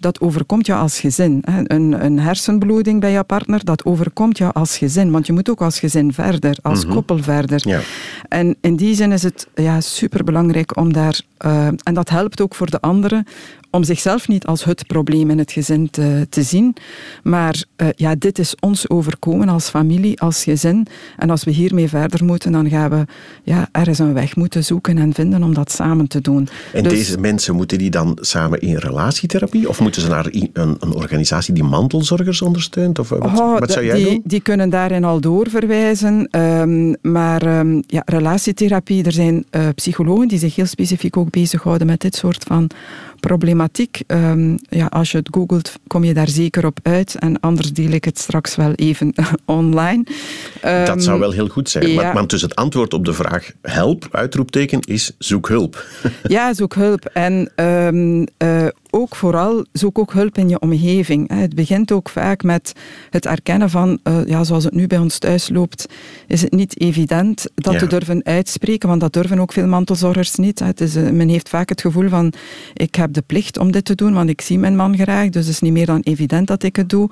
[0.00, 1.42] dat overkomt jou als gezin.
[1.64, 5.10] Een, een, hersenbloeding bij jouw partner, dat overkomt jou als gezin.
[5.10, 6.94] Want je moet ook als gezin verder, als Mhm.
[6.94, 7.68] koppel verder.
[7.68, 7.80] Ja.
[8.28, 11.20] En in die zin is het ja, superbelangrijk om daar...
[11.46, 13.26] Uh, en dat helpt ook voor de anderen
[13.70, 16.76] om zichzelf niet als het probleem in het gezin te, te zien.
[17.22, 20.86] Maar uh, ja, dit is ons overkomen als familie, als gezin.
[21.16, 23.04] En als we hiermee verder moeten, dan gaan we
[23.42, 26.48] ja, ergens een weg moeten zoeken en vinden om dat samen te doen.
[26.72, 29.68] En Dus- deze mensen, moeten die dan samen in relatietherapie?
[29.68, 32.98] Of moeten ze naar een, een organisatie die mantelzorgers ondersteunt?
[32.98, 34.20] Of eh, wat, Oh, wat zou jij die, doen?
[34.24, 36.28] Die kunnen daarin al doorverwijzen.
[36.30, 41.86] ehm, maar ehm, ja, relatietherapie, er zijn eh, psychologen die zich heel specifiek ook bezighouden
[41.86, 42.70] met dit soort van
[43.20, 44.00] problematiek.
[44.06, 47.14] Ehm, ja, als je het googelt, kom je daar zeker op uit.
[47.18, 50.04] En anders deel ik het straks wel even online.
[50.04, 51.88] Dat Ehm, zou wel heel goed zijn.
[51.88, 51.94] ja.
[52.02, 55.84] Maar, maar dus het antwoord op de vraag help, uitroepteken, is zoek hulp.
[56.22, 57.04] Ja, zoek hulp.
[57.04, 61.28] En ehm, eh, ook vooral, zoek ook hulp in je omgeving.
[61.32, 62.72] Het begint ook vaak met
[63.10, 65.86] het erkennen van, eh, ja, zoals het nu bij ons thuis loopt,
[66.26, 67.78] is het niet evident dat Ja.
[67.78, 70.58] te durven uitspreken, want dat durven ook veel mantelzorgers niet.
[70.58, 72.32] Het is, eh, men heeft vaak het gevoel van,
[72.74, 75.44] ik heb de plicht om dit te doen, want ik zie mijn man graag, dus
[75.44, 77.10] het is niet meer dan evident dat ik het doe.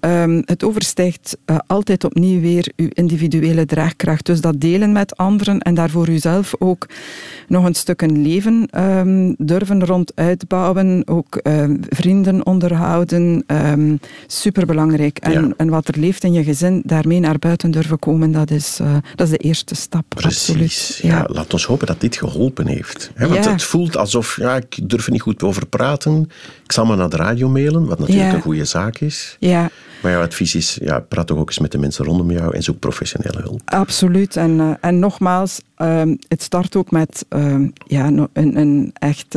[0.00, 4.26] Ehm, het overstijgt eh, altijd opnieuw weer uw individuele draagkracht.
[4.26, 6.86] Dus dat delen met anderen en daarvoor uzelf ook
[7.48, 13.44] nog een stuk een leven ehm, durven rond uitbouwen, ook ook ehm, vrienden onderhouden.
[13.46, 15.18] Um, superbelangrijk.
[15.18, 15.52] En, Ja.
[15.56, 18.96] en wat er leeft in je gezin, daarmee naar buiten durven komen, dat is, eh,
[19.14, 20.04] dat is de eerste stap.
[20.08, 20.48] Precies.
[20.48, 20.98] Absoluut.
[21.02, 21.24] Ja.
[21.32, 23.10] laat ons hopen dat dit geholpen heeft.
[23.16, 23.50] Want Ja.
[23.50, 26.28] het voelt alsof, ja, ik durf er niet goed over praten.
[26.64, 29.36] Ik zal maar naar de radio mailen, wat natuurlijk een goede zaak is.
[29.40, 29.70] Ja,
[30.02, 32.62] Maar jouw advies is, ja, praat toch ook eens met de mensen rondom jou en
[32.62, 33.60] zoek professionele hulp.
[33.64, 34.36] absoluut.
[34.36, 37.24] En, eh, en nogmaals, ehm, het start ook met
[37.86, 39.34] ja, een, een echt...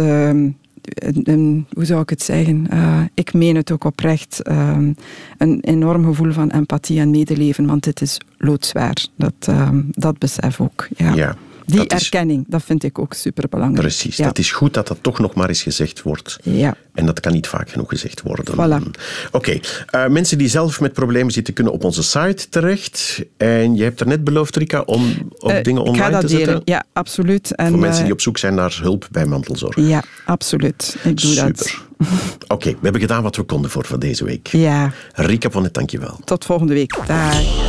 [1.24, 2.68] een- hoe zou ik het zeggen?
[2.70, 4.42] Eh, ik meen het ook oprecht.
[4.42, 4.94] ehm,
[5.38, 9.06] een enorm gevoel van empathie en medeleven, want dit is loodzwaar.
[9.16, 10.88] Dat, ehm, dat besef ook.
[10.96, 11.36] Ja,
[11.70, 13.82] Die dat is- erkenning, dat vind ik ook superbelangrijk.
[13.82, 14.26] Precies, Ja.
[14.26, 16.38] dat is goed dat dat toch nog maar eens gezegd wordt.
[16.44, 16.76] Ja.
[16.94, 18.56] En dat kan niet vaak genoeg gezegd worden.
[18.56, 19.00] Voilà.
[19.32, 23.24] Oké, eh, mensen die zelf met problemen zitten, kunnen op onze site terecht.
[23.38, 26.22] En je hebt er net beloofd, Rika, om ook Eh, dingen ik ga online dat
[26.22, 26.46] te delen.
[26.46, 26.62] zetten.
[26.66, 27.56] Ja, absoluut.
[27.56, 29.76] En, Voor mensen eh, die op zoek zijn naar hulp bij mantelzorg.
[29.76, 30.96] Ja, absoluut.
[31.04, 31.46] Ik doe dat.
[31.60, 31.82] Super.
[32.48, 34.48] Oké, we hebben gedaan wat we konden voor, voor deze week.
[34.48, 36.20] Ja, Rika van het dankjewel.
[36.24, 36.98] tot volgende week.
[37.08, 37.69] Dag.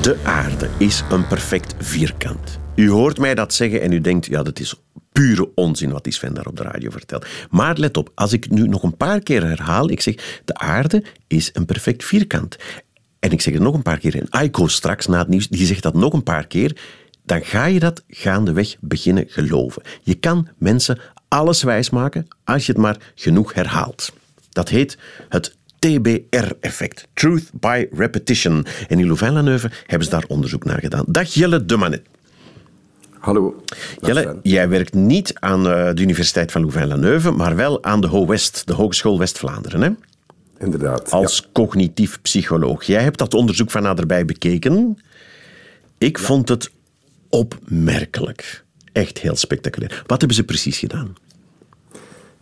[0.00, 2.58] De aarde is een perfect vierkant.
[2.74, 4.74] U hoort mij dat zeggen en u denkt, ja, dat is
[5.12, 7.26] pure onzin wat die Sven daar op de radio vertelt.
[7.50, 11.04] Maar let op, als ik nu nog een paar keer herhaal, ik zeg, de aarde
[11.26, 12.56] is een perfect vierkant.
[13.18, 15.66] En ik zeg het nog een paar keer en Aiko straks na het nieuws, die
[15.66, 16.76] zegt dat nog een paar keer,
[17.24, 19.82] dan ga je dat gaandeweg beginnen geloven.
[20.02, 24.12] Je kan mensen alles wijsmaken als je het maar genoeg herhaalt.
[24.50, 27.08] Dat heet het TBR-effect.
[27.14, 28.66] Truth by Repetition.
[28.88, 31.04] En in Louvain-la-Neuve hebben ze daar onderzoek naar gedaan.
[31.08, 32.02] Dag Jelle de Manet.
[33.18, 33.64] Hallo.
[34.00, 38.66] Jelle, jij werkt niet aan eh, de Universiteit van Louvain-la-Neuve, maar wel aan de HO-West,
[38.66, 39.82] de Hogeschool West-Vlaanderen.
[39.82, 39.90] Hè?
[40.64, 41.10] Inderdaad.
[41.10, 42.84] Als cognitief psycholoog.
[42.84, 44.98] Jij hebt dat onderzoek van naderbij bekeken.
[45.98, 46.70] Ik vond het
[47.28, 48.64] opmerkelijk.
[48.92, 50.02] Echt heel spectaculair.
[50.06, 51.14] Wat hebben ze precies gedaan?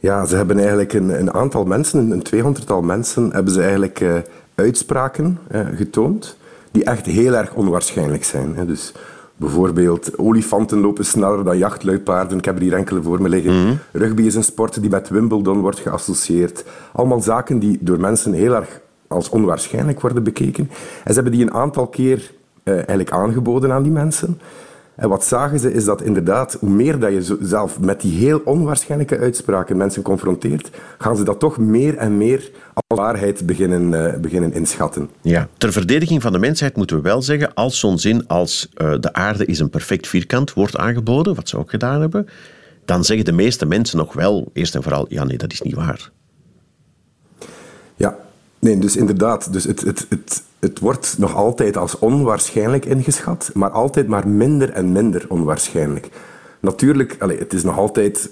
[0.01, 4.15] Ja, ze hebben eigenlijk een, een aantal mensen, een tweehonderdtal mensen, hebben ze eigenlijk eh,
[4.55, 6.37] uitspraken eh, getoond
[6.71, 8.57] die echt heel erg onwaarschijnlijk zijn.
[8.57, 8.67] Hè.
[8.67, 8.93] Dus
[9.37, 12.39] bijvoorbeeld, olifanten lopen sneller dan jachtluipaarden.
[12.39, 13.79] Ik heb er hier enkele voor me liggen.
[13.93, 16.65] Rugby is een sport die met Wimbledon wordt geassocieerd.
[16.93, 20.71] Allemaal zaken die door mensen heel erg als onwaarschijnlijk worden bekeken.
[21.05, 22.33] En ze hebben die een aantal keer
[22.63, 24.41] eh, eigenlijk aangeboden aan die mensen.
[24.99, 28.41] En wat zagen ze is dat inderdaad, hoe meer dat je zelf met die heel
[28.45, 34.21] onwaarschijnlijke uitspraken mensen confronteert, gaan ze dat toch meer en meer als waarheid beginnen, eh,
[34.21, 35.11] beginnen inschatten.
[35.21, 38.95] Ja, ter verdediging van de mensheid moeten we wel zeggen, als zo'n zin als eh,
[39.01, 42.27] de aarde is een perfect vierkant wordt aangeboden, wat ze ook gedaan hebben,
[42.85, 45.75] dan zeggen de meeste mensen nog wel, eerst en vooral, ja nee, dat is niet
[45.75, 46.11] waar.
[47.97, 48.17] Ja,
[48.59, 49.53] nee, dus inderdaad.
[49.53, 54.71] Dus het, het, het, het wordt nog altijd als onwaarschijnlijk ingeschat, maar altijd maar minder
[54.71, 56.09] en minder onwaarschijnlijk.
[56.61, 58.31] Natuurlijk, allee, het is nog altijd...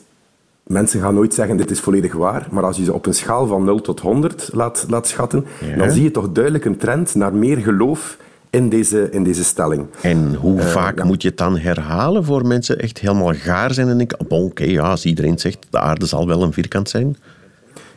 [0.67, 3.47] Mensen gaan nooit zeggen, dit is volledig waar, maar als je ze op een schaal
[3.47, 5.77] van 0 tot 100 laat, laat schatten, Ja.
[5.77, 8.17] dan zie je toch duidelijk een trend naar meer geloof
[8.51, 9.87] in deze, in deze stelling.
[10.01, 11.05] En hoe vaak Eh, ja.
[11.05, 14.65] moet je het dan herhalen voor mensen echt helemaal gaar zijn en denken, oh, oké,
[14.65, 17.17] ja, als iedereen zegt, de aarde zal wel een vierkant zijn.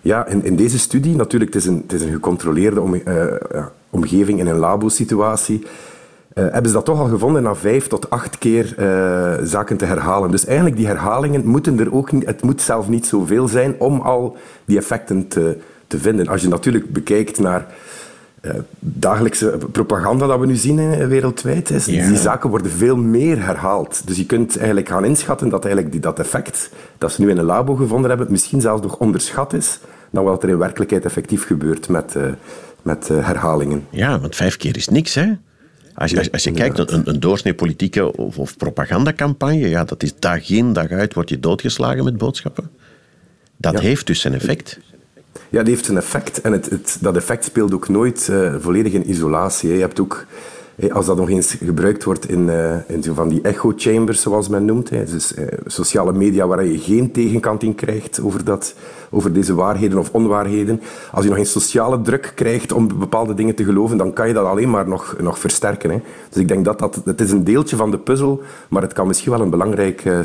[0.02, 3.26] Ja, in, in deze studie, natuurlijk, het is een, het is een gecontroleerde om, eh,
[3.90, 5.64] omgeving in een labo-situatie,
[6.40, 9.86] eh, hebben ze dat toch al gevonden na vijf tot acht keer eh, zaken te
[9.86, 10.32] herhalen.
[10.32, 14.00] Dus eigenlijk die herhalingen moeten er ook niet, het moet zelf niet zoveel zijn om
[14.00, 16.28] al die effecten te, te vinden.
[16.28, 17.66] Als je natuurlijk bekijkt naar
[18.42, 24.08] eh, dagelijkse propaganda dat we nu zien wereldwijd, is, die zaken worden veel meer herhaald.
[24.08, 27.38] Dus je kunt eigenlijk gaan inschatten dat eigenlijk die, dat effect dat ze nu in
[27.38, 31.46] een labo gevonden hebben, misschien zelfs nog onderschat is dan wat er in werkelijkheid effectief
[31.46, 32.16] gebeurt met,
[32.82, 33.86] met eh, herhalingen.
[33.92, 35.32] Ja, want vijf keer is niks, hè?
[35.94, 40.04] Als je, als, als je kijkt, een, een doorsnee politieke of, of propagandacampagne, ja, dat
[40.04, 42.70] is dag in, dag uit, word je doodgeslagen met boodschappen.
[43.58, 43.80] Dat Ja.
[43.80, 44.80] heeft dus zijn effect.
[45.50, 46.42] Ja, die heeft een effect.
[46.42, 49.70] En het, het, dat effect speelt ook nooit eh, volledig in isolatie.
[49.70, 49.76] hè.
[49.76, 50.26] Je hebt ook,
[50.88, 54.66] als dat nog eens gebruikt wordt in, eh, in van die echo chambers, zoals men
[54.66, 58.76] noemt, dus eh, sociale media waar je geen tegenkant in krijgt over, dat,
[59.10, 60.82] over deze waarheden of onwaarheden.
[61.12, 64.34] Als je nog eens sociale druk krijgt om bepaalde dingen te geloven, dan kan je
[64.34, 65.90] dat alleen maar nog, nog versterken.
[65.90, 66.02] Hè.
[66.30, 69.08] Dus ik denk dat dat het is een deeltje van de puzzel, maar het kan
[69.08, 70.20] misschien wel een belangrijk eh,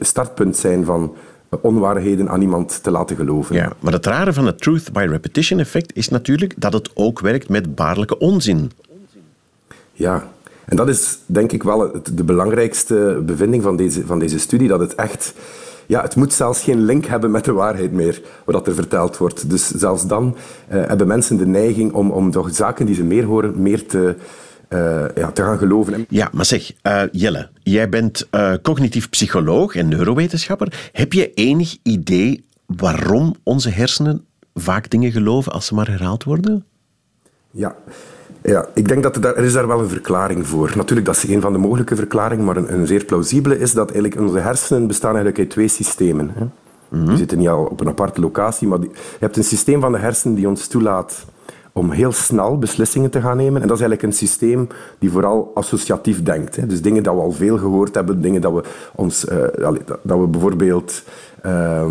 [0.00, 1.14] startpunt zijn van
[1.60, 3.56] onwaarheden aan iemand te laten geloven.
[3.56, 7.20] Ja, maar het rare van het truth by repetition effect is natuurlijk dat het ook
[7.20, 8.70] werkt met baarlijke onzin.
[9.94, 10.28] Ja,
[10.64, 14.68] en dat is denk ik wel het, de belangrijkste bevinding van deze, van deze studie,
[14.68, 15.34] dat het echt...
[15.86, 19.50] Ja, het moet zelfs geen link hebben met de waarheid meer, wat er verteld wordt.
[19.50, 20.36] Dus zelfs dan
[20.68, 24.16] eh, hebben mensen de neiging om, om toch zaken die ze meer horen, meer te,
[24.68, 26.06] eh, ja, te gaan geloven.
[26.08, 30.90] Ja, maar zeg, uh, Jelle, jij bent uh, cognitief psycholoog en neurowetenschapper.
[30.92, 36.64] Heb je enig idee waarom onze hersenen vaak dingen geloven als ze maar herhaald worden?
[37.50, 37.76] Ja,
[38.46, 40.72] ja, ik denk dat er, daar, er is daar wel een verklaring voor.
[40.76, 43.90] Natuurlijk, dat is een van de mogelijke verklaringen, maar een, een zeer plausibele is dat
[43.90, 46.30] eigenlijk onze hersenen bestaan eigenlijk uit twee systemen.
[46.34, 46.44] Hè.
[46.88, 49.80] Mm We zitten niet al op een aparte locatie, maar die, je hebt een systeem
[49.80, 51.24] van de hersenen die ons toelaat
[51.72, 53.62] om heel snel beslissingen te gaan nemen.
[53.62, 56.56] En dat is eigenlijk een systeem die vooral associatief denkt.
[56.56, 56.66] Hè.
[56.66, 58.62] Dus dingen dat we al veel gehoord hebben, dingen dat we,
[58.94, 59.68] ons, uh,
[60.02, 61.02] dat we bijvoorbeeld...
[61.46, 61.84] Uh,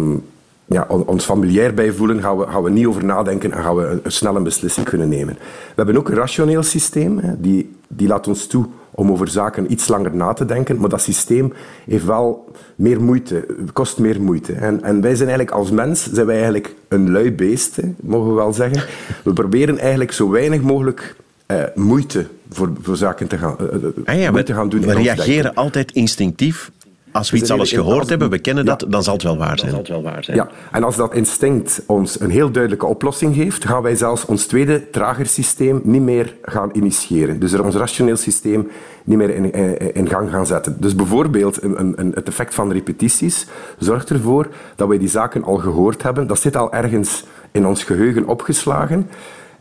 [0.65, 3.99] ja, ons familiair bij voelen, gaan we, gaan we niet over nadenken en gaan we
[4.05, 5.33] snel een beslissing kunnen nemen.
[5.35, 9.71] We hebben ook een rationeel systeem, hè, die, die laat ons toe om over zaken
[9.71, 11.53] iets langer na te denken, maar dat systeem
[11.85, 14.53] heeft wel meer moeite, kost meer moeite.
[14.53, 18.29] En, en wij zijn eigenlijk als mens zijn wij eigenlijk een lui beest, hè, mogen
[18.29, 18.83] we wel zeggen.
[19.23, 21.15] We proberen eigenlijk zo weinig mogelijk
[21.47, 24.81] uh, moeite voor, voor zaken te gaan, uh, ah ja, gaan doen.
[24.81, 26.71] We reageren altijd instinctief
[27.13, 29.83] als we iets alles gehoord hebben, we kennen dat, dan zal het wel waar zijn.
[29.87, 30.37] Wel waar zijn.
[30.37, 34.45] Ja, en als dat instinct ons een heel duidelijke oplossing geeft, gaan wij zelfs ons
[34.45, 37.39] tweede, trager systeem niet meer gaan initiëren.
[37.39, 38.69] Dus er ons rationeel systeem
[39.03, 39.53] niet meer in,
[39.93, 40.75] in, gang gaan zetten.
[40.79, 43.47] Dus bijvoorbeeld een, een, het effect van repetities
[43.77, 46.27] zorgt ervoor dat wij die zaken al gehoord hebben.
[46.27, 49.09] Dat zit al ergens in ons geheugen opgeslagen.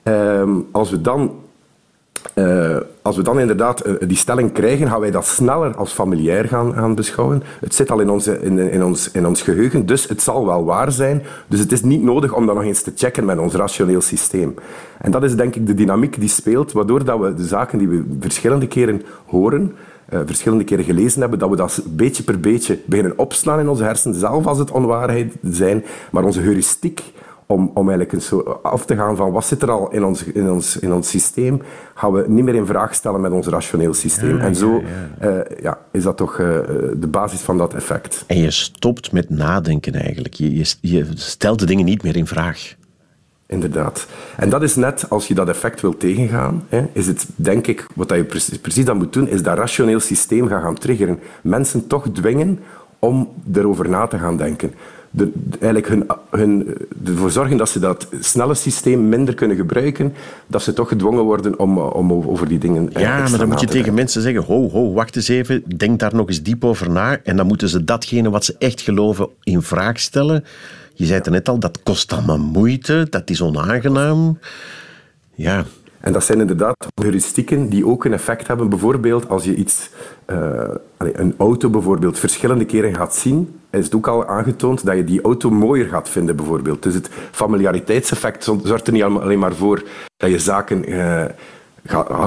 [0.05, 1.42] Um, als we dan
[2.35, 6.49] uh, als we dan inderdaad uh, die stelling krijgen, gaan wij dat sneller als familiair
[6.49, 7.43] gaan, gaan beschouwen.
[7.61, 10.65] Het zit al in, onze, in, in, ons, in ons geheugen, dus het zal wel
[10.65, 11.23] waar zijn.
[11.49, 14.55] Dus het is niet nodig om dat nog eens te checken met ons rationeel systeem.
[14.99, 17.89] En dat is denk ik de dynamiek die speelt, waardoor dat we de zaken die
[17.89, 19.75] we verschillende keren horen,
[20.13, 23.85] uh, verschillende keren gelezen hebben, dat we dat beetje per beetje beginnen opslaan in onze
[23.85, 27.03] hersenen, zelf als het onwaarheid zijn, maar onze heuristiek
[27.53, 30.51] om, om eigenlijk zo af te gaan van wat zit er al in ons, in,
[30.51, 31.63] ons, in ons systeem,
[31.95, 34.39] gaan we niet meer in vraag stellen met ons rationeel systeem.
[34.39, 34.83] en zo
[35.21, 36.47] ja, uh, ja, is dat toch uh,
[36.97, 38.25] de basis van dat effect.
[38.27, 40.35] En je stopt met nadenken eigenlijk.
[40.35, 42.75] Je, je, je stelt de dingen niet meer in vraag.
[43.47, 44.07] Inderdaad.
[44.37, 47.87] En dat is net, als je dat effect wil tegengaan, hè, is het, denk ik,
[47.95, 51.19] wat je precies, precies dan moet doen, is dat rationeel systeem gaan, gaan triggeren.
[51.43, 52.59] Mensen toch dwingen
[52.99, 54.75] om erover na te gaan denken
[55.15, 60.15] de, eigenlijk hun, hun, ervoor zorgen dat ze dat snelle systeem minder kunnen gebruiken,
[60.47, 63.67] dat ze toch gedwongen worden om, om over die dingen Ja, maar dan moet je
[63.67, 67.19] tegen mensen zeggen, ho, ho, wacht eens even, denk daar nog eens diep over na
[67.23, 70.45] en dan moeten ze datgene wat ze echt geloven in vraag stellen.
[70.95, 74.39] Je zei het net al, dat kost allemaal moeite, dat is onaangenaam.
[75.35, 75.65] Ja,
[76.01, 78.69] en dat zijn inderdaad heuristieken die ook een effect hebben.
[78.69, 79.91] Bijvoorbeeld als je iets,
[80.27, 85.05] uh, een auto bijvoorbeeld verschillende keren gaat zien, is het ook al aangetoond dat je
[85.05, 86.83] die auto mooier gaat vinden bijvoorbeeld.
[86.83, 89.83] Dus het familiariteitseffect zorgt er niet alleen maar voor
[90.17, 91.25] dat je zaken uh,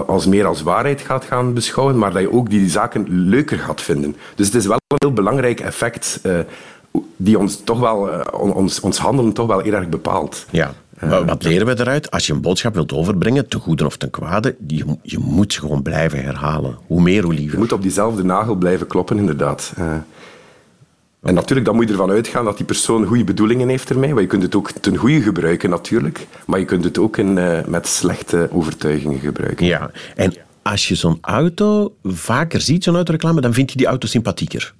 [0.08, 3.81] als meer als waarheid gaat gaan beschouwen, maar dat je ook die zaken leuker gaat
[3.81, 4.15] vinden.
[4.36, 6.39] Dus het is wel een heel belangrijk effect uh,
[7.15, 8.10] die ons toch wel,
[8.53, 10.45] ons, ons handelen toch wel heel erg bepaalt.
[10.49, 10.73] Ja,
[11.25, 12.12] wat leren we eruit?
[12.12, 15.81] Als je een boodschap wilt overbrengen, te goede of ten kwade, je, je moet gewoon
[15.81, 16.77] blijven herhalen.
[16.88, 17.53] Hoe meer, hoe liever.
[17.53, 19.73] Je moet op diezelfde nagel blijven kloppen, inderdaad.
[21.25, 24.13] En natuurlijk, dan moet je ervan uitgaan dat die persoon goede bedoelingen heeft ermee.
[24.13, 26.27] Maar je kunt het ook ten goede gebruiken, natuurlijk.
[26.45, 29.65] Maar je kunt het ook in, uh, met slechte overtuigingen gebruiken.
[29.65, 34.07] Ja, en als je zo'n auto vaker ziet, zo'n autoreclame, dan vind je die auto
[34.07, 34.73] sympathieker.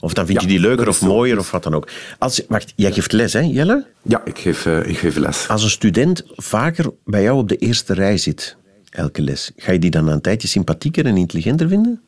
[0.00, 1.88] Of dan vind je die leuker of mooier of wat dan ook.
[2.18, 3.86] Als, wacht, jij geeft les, hè, Jelle?
[4.02, 5.48] Ja, ik geef, uh, ik geef les.
[5.48, 8.56] Als een student vaker bij jou op de eerste rij zit,
[8.90, 12.00] elke les, ga je die dan een tijdje sympathieker en intelligenter vinden?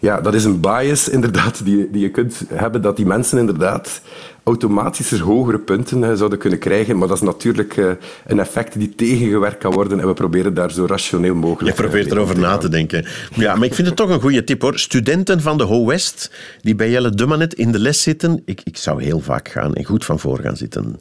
[0.00, 4.00] Ja, dat is een bias inderdaad die, die je kunt hebben, dat die mensen inderdaad
[4.42, 6.98] automatisch hogere punten uh, zouden kunnen krijgen.
[6.98, 7.90] Maar dat is natuurlijk uh,
[8.26, 11.76] een effect die tegengewerkt kan worden en we proberen daar zo rationeel mogelijk...
[11.76, 13.06] Je probeert erover na te denken.
[13.34, 14.78] Ja, maar ik vind het toch een goede tip hoor.
[14.78, 18.76] Studenten van de Ho West die bij Jelle Dummanet in de les zitten, ik, ik
[18.76, 21.00] zou heel vaak gaan en goed van voor gaan zitten.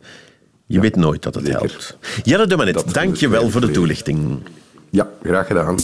[0.65, 1.59] Je ja, weet nooit dat het zeker.
[1.59, 1.97] helpt.
[2.23, 4.39] Jelle Dummanet, dank je wel voor de toelichting.
[4.89, 5.75] Ja, graag gedaan.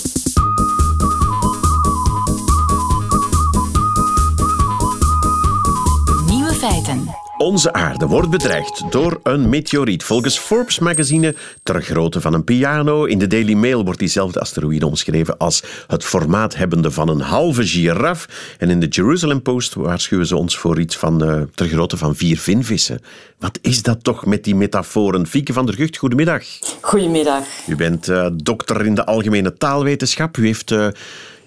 [7.38, 10.04] Onze aarde wordt bedreigd door een meteoriet.
[10.04, 13.06] Volgens Forbes magazine ter grootte van een piano.
[13.06, 17.68] In de Daily Mail wordt diezelfde asteroïde omschreven als het formaat hebbende van een halve
[17.68, 18.28] giraf.
[18.60, 22.16] En in de Jerusalem Post waarschuwen ze ons voor iets van uh, ter grootte van
[22.16, 23.02] vier vinvissen.
[23.40, 25.28] Wat is dat toch met die metaforen?
[25.28, 26.44] Fieke van der Gucht, goedemiddag.
[26.82, 27.44] Goedemiddag.
[27.68, 30.38] U bent uh, dokter in de algemene taalwetenschap.
[30.38, 30.72] U heeft...
[30.72, 30.88] Uh,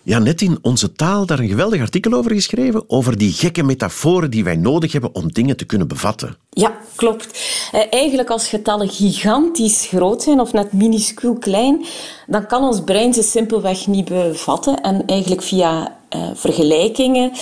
[0.08, 4.30] ja, net in onze taal daar een geweldig artikel over geschreven, over die gekke metaforen
[4.30, 6.36] die wij nodig hebben om dingen te kunnen bevatten.
[6.50, 7.38] Ja, klopt.
[7.74, 11.84] Uh, eigenlijk als getallen gigantisch groot zijn of net minuscuul klein,
[12.26, 14.80] dan kan ons brein ze simpelweg niet bevatten.
[14.80, 17.32] En eigenlijk via uh, vergelijkingen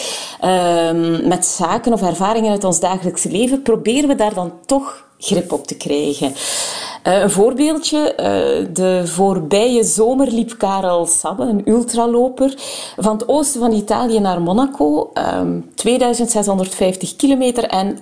[0.40, 5.52] ehm, met zaken of ervaringen uit ons dagelijkse leven proberen we daar dan toch grip
[5.52, 6.34] op te krijgen.
[7.06, 7.98] Uh, een voorbeeldje.
[7.98, 12.54] Uh, de voorbije zomer liep Karel Sabbe, een ultraloper,
[12.96, 15.10] van het oosten van Italië naar Monaco.
[15.38, 17.98] Um, 2650 kilometer en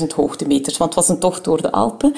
[0.00, 2.14] 150.000 hoogtemeters, want het was een tocht door de Alpen.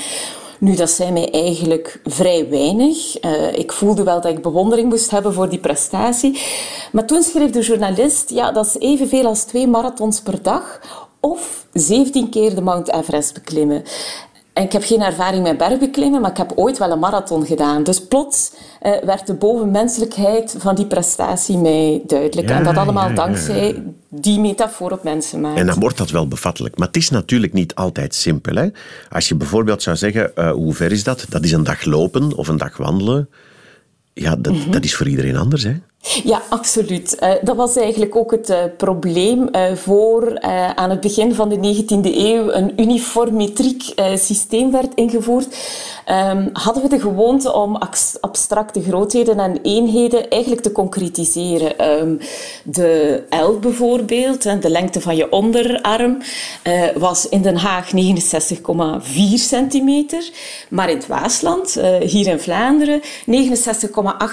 [0.59, 3.25] Nu, dat zei mij eigenlijk vrij weinig.
[3.25, 6.41] Uh, ik voelde wel dat ik bewondering moest hebben voor die prestatie.
[6.93, 10.81] Maar toen schreef de journalist, ja, dat is evenveel als twee marathons per dag
[11.21, 13.83] of 17 keer de Mount Everest beklimmen.
[14.53, 17.83] En ik heb geen ervaring met bergbeklimmen, maar ik heb ooit wel een marathon gedaan.
[17.83, 22.49] Dus plots uh, werd de bovenmenselijkheid van die prestatie mij duidelijk.
[22.49, 25.61] Ja, en dat allemaal ja, ja, dankzij die metafoor op mensen maken.
[25.61, 26.79] En dan wordt dat wel bevattelijk.
[26.79, 28.55] Maar het is natuurlijk niet altijd simpel.
[28.55, 28.69] Hè?
[29.11, 31.27] Als je bijvoorbeeld zou zeggen, uh, hoe ver is dat?
[31.29, 33.29] Dat is een dag lopen of een dag wandelen.
[34.13, 34.71] Ja, dat, Mhm.
[34.71, 35.63] dat is voor iedereen anders.
[35.63, 35.75] Hè?
[36.03, 37.17] Ja, absoluut.
[37.21, 40.41] Uh, dat was eigenlijk ook het uh, probleem uh, voor
[40.75, 43.83] aan het begin van de 19e eeuw een uniformetriek
[44.15, 45.57] systeem werd ingevoerd.
[46.11, 47.77] Um, hadden we de gewoonte om
[48.21, 52.01] abstracte grootheden en eenheden eigenlijk te concretiseren.
[52.01, 52.19] Um,
[52.65, 56.19] de L bijvoorbeeld, de lengte van je onderarm,
[56.95, 60.31] was in Den Haag 69,4 centimeter,
[60.69, 63.05] maar in het Waasland, hier in Vlaanderen, 69,8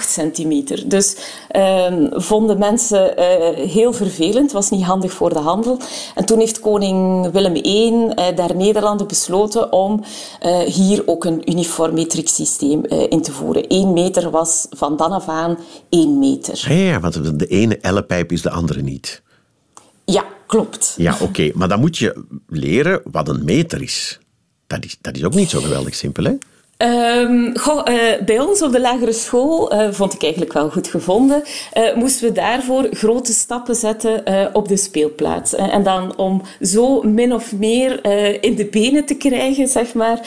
[0.08, 0.88] centimeter.
[0.88, 1.16] Dus
[1.60, 3.24] Um, vonden mensen uh,
[3.70, 4.42] heel vervelend.
[4.42, 5.78] Het was niet handig voor de handel.
[6.14, 10.04] En toen heeft koning Willem I uh, der Nederlanden besloten om
[10.42, 13.64] uh, hier ook een uniform metric systeem in te voeren.
[13.68, 16.64] Eén meter was van dan af aan één meter.
[16.68, 19.22] Ja, ja want de ene ellepijp is de andere niet.
[20.04, 20.94] Ja, klopt.
[20.96, 21.22] Ja, oké.
[21.22, 21.52] Okay.
[21.54, 24.18] Maar dan moet je leren wat een meter is.
[24.66, 26.32] Dat is, dat is ook niet zo geweldig simpel, hè?
[26.82, 30.88] Um, goh, uh, bij ons op de lagere school, uh, vond ik eigenlijk wel goed
[30.88, 31.42] gevonden,
[31.78, 35.54] uh, moesten we daarvoor grote stappen zetten op de speelplaats.
[35.54, 38.04] en dan om zo min of meer
[38.44, 40.20] in de benen te krijgen, zeg maar,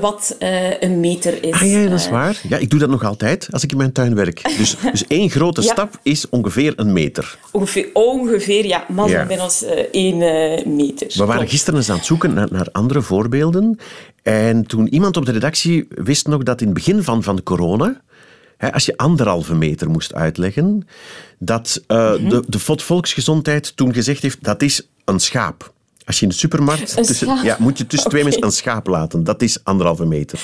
[0.00, 0.36] wat
[0.80, 1.52] een meter is.
[1.52, 2.40] Ah ja, dat is waar.
[2.48, 4.56] Ja, ik doe dat nog altijd als ik in mijn tuin werk.
[4.58, 5.72] Dus, dus één grote ja.
[5.72, 7.38] stap is ongeveer een meter.
[7.50, 8.84] Ongeveer, ongeveer ja.
[8.88, 9.26] Mannen ja.
[9.26, 10.18] bij ons één
[10.76, 11.12] meter.
[11.14, 13.78] We waren gisteren eens aan het zoeken naar, naar andere voorbeelden.
[14.30, 17.42] En toen iemand op de redactie wist nog dat in het begin van, van de
[17.42, 18.00] corona,
[18.56, 20.86] hè, als je anderhalve meter moest uitleggen,
[21.38, 22.28] dat uh, mm-hmm.
[22.28, 25.72] de, de Volksgezondheid toen gezegd heeft, dat is een schaap.
[26.04, 28.20] Als je in de supermarkt, tussen, ja, moet je tussen okay.
[28.20, 29.24] twee mensen een schaap laten.
[29.24, 30.40] Dat is anderhalve meter.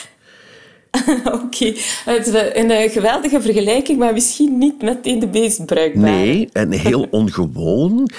[1.25, 1.77] Oké, okay.
[2.05, 6.11] het is een geweldige vergelijking, maar misschien niet meteen de meest bruikbare.
[6.11, 8.11] Nee, en heel ongewoon.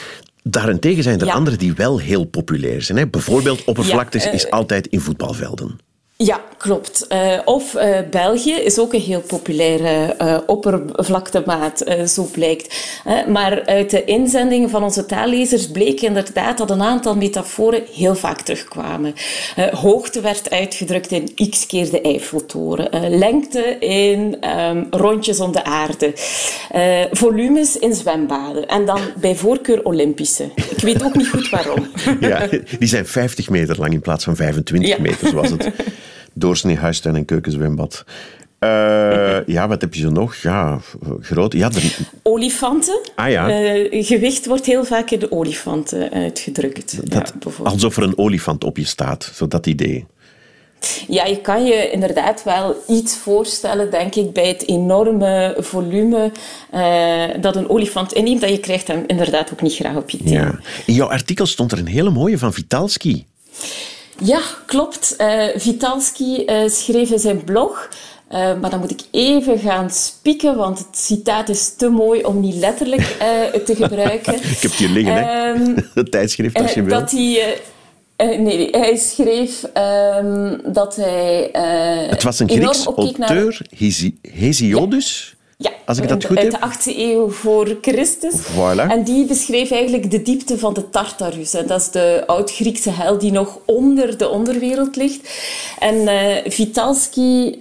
[0.49, 1.33] Daarentegen zijn er ja.
[1.33, 2.97] andere die wel heel populair zijn.
[2.97, 3.07] Hè?
[3.07, 5.79] Bijvoorbeeld oppervlaktes ja, uh, is altijd in voetbalvelden.
[6.19, 7.07] Ja, klopt.
[7.11, 12.75] Uh, of uh, België is ook een heel populaire uh, oppervlaktemaat, zo blijkt.
[13.27, 18.41] maar uit de inzendingen van onze taallezers bleek inderdaad dat een aantal metaforen heel vaak
[18.41, 19.13] terugkwamen.
[19.71, 23.17] hoogte werd uitgedrukt in x keer de Eiffeltoren.
[23.17, 26.13] lengte in um, rondjes om de aarde.
[27.11, 28.67] volumes in zwembaden.
[28.67, 30.49] En dan bij voorkeur Olympische.
[30.55, 31.87] Ik weet ook niet goed waarom.
[32.19, 32.47] ja,
[32.79, 34.97] die zijn 50 meter lang in plaats van 25 ja.
[34.99, 35.69] meter, zoals het
[36.39, 38.03] doorsnee huistuin en keukenzwembad.
[38.59, 40.35] Uh, ja, wat heb je zo nog?
[40.35, 40.79] Ja,
[41.21, 41.53] groot.
[41.53, 41.95] Ja, de...
[42.23, 42.99] Olifanten.
[43.15, 43.61] Ah, ja.
[43.61, 47.11] Uh, gewicht wordt heel vaak in de olifanten uitgedrukt.
[47.11, 50.05] Dat, ja, alsof er een olifant op je staat, zo dat idee.
[51.07, 56.31] Ja, je kan je inderdaad wel iets voorstellen, denk ik, bij het enorme volume
[56.73, 58.41] uh, dat een olifant inneemt.
[58.41, 60.33] Dat je krijgt hem inderdaad ook niet graag op je teen.
[60.33, 60.59] Ja.
[60.85, 63.25] In jouw artikel stond er een hele mooie van Vitalski.
[64.23, 65.15] Ja, klopt.
[65.17, 67.89] Uh, Vitalski uh, schreef in zijn blog.
[68.31, 72.39] Uh, maar dan moet ik even gaan spieken, want het citaat is te mooi om
[72.39, 73.01] niet letterlijk
[73.65, 74.33] te gebruiken.
[74.55, 75.53] ik heb hier liggen, hè?
[75.93, 76.99] Het tijdschrift, als je wil.
[76.99, 77.59] Dat hij...
[78.17, 81.49] Uh, nee, hij schreef um, dat hij.
[81.53, 84.11] Uh, het was een Grieks auteur, naar...
[84.21, 85.36] Hesiodus.
[85.59, 88.33] Ja, als ik dat goed uit de 8e eeuw voor Christus.
[88.41, 88.89] Voilà.
[88.89, 91.53] En die beschreef eigenlijk de diepte van de Tartarus.
[91.53, 95.29] En dat is de oud-Griekse hel die nog onder de onderwereld ligt.
[95.79, 97.55] En uh, Vitalski uh,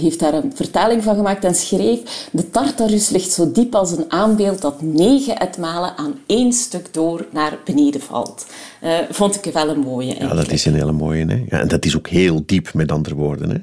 [0.00, 2.28] heeft daar een vertaling van gemaakt en schreef...
[2.32, 7.26] De Tartarus ligt zo diep als een aanbeeld dat negen etmalen aan één stuk door
[7.32, 8.46] naar beneden valt.
[8.84, 10.14] Uh, vond ik wel een mooie.
[10.18, 11.24] Ja, dat is een hele mooie.
[11.26, 11.42] Hè?
[11.48, 13.50] Ja, en dat is ook heel diep, met andere woorden.
[13.50, 13.56] Hè?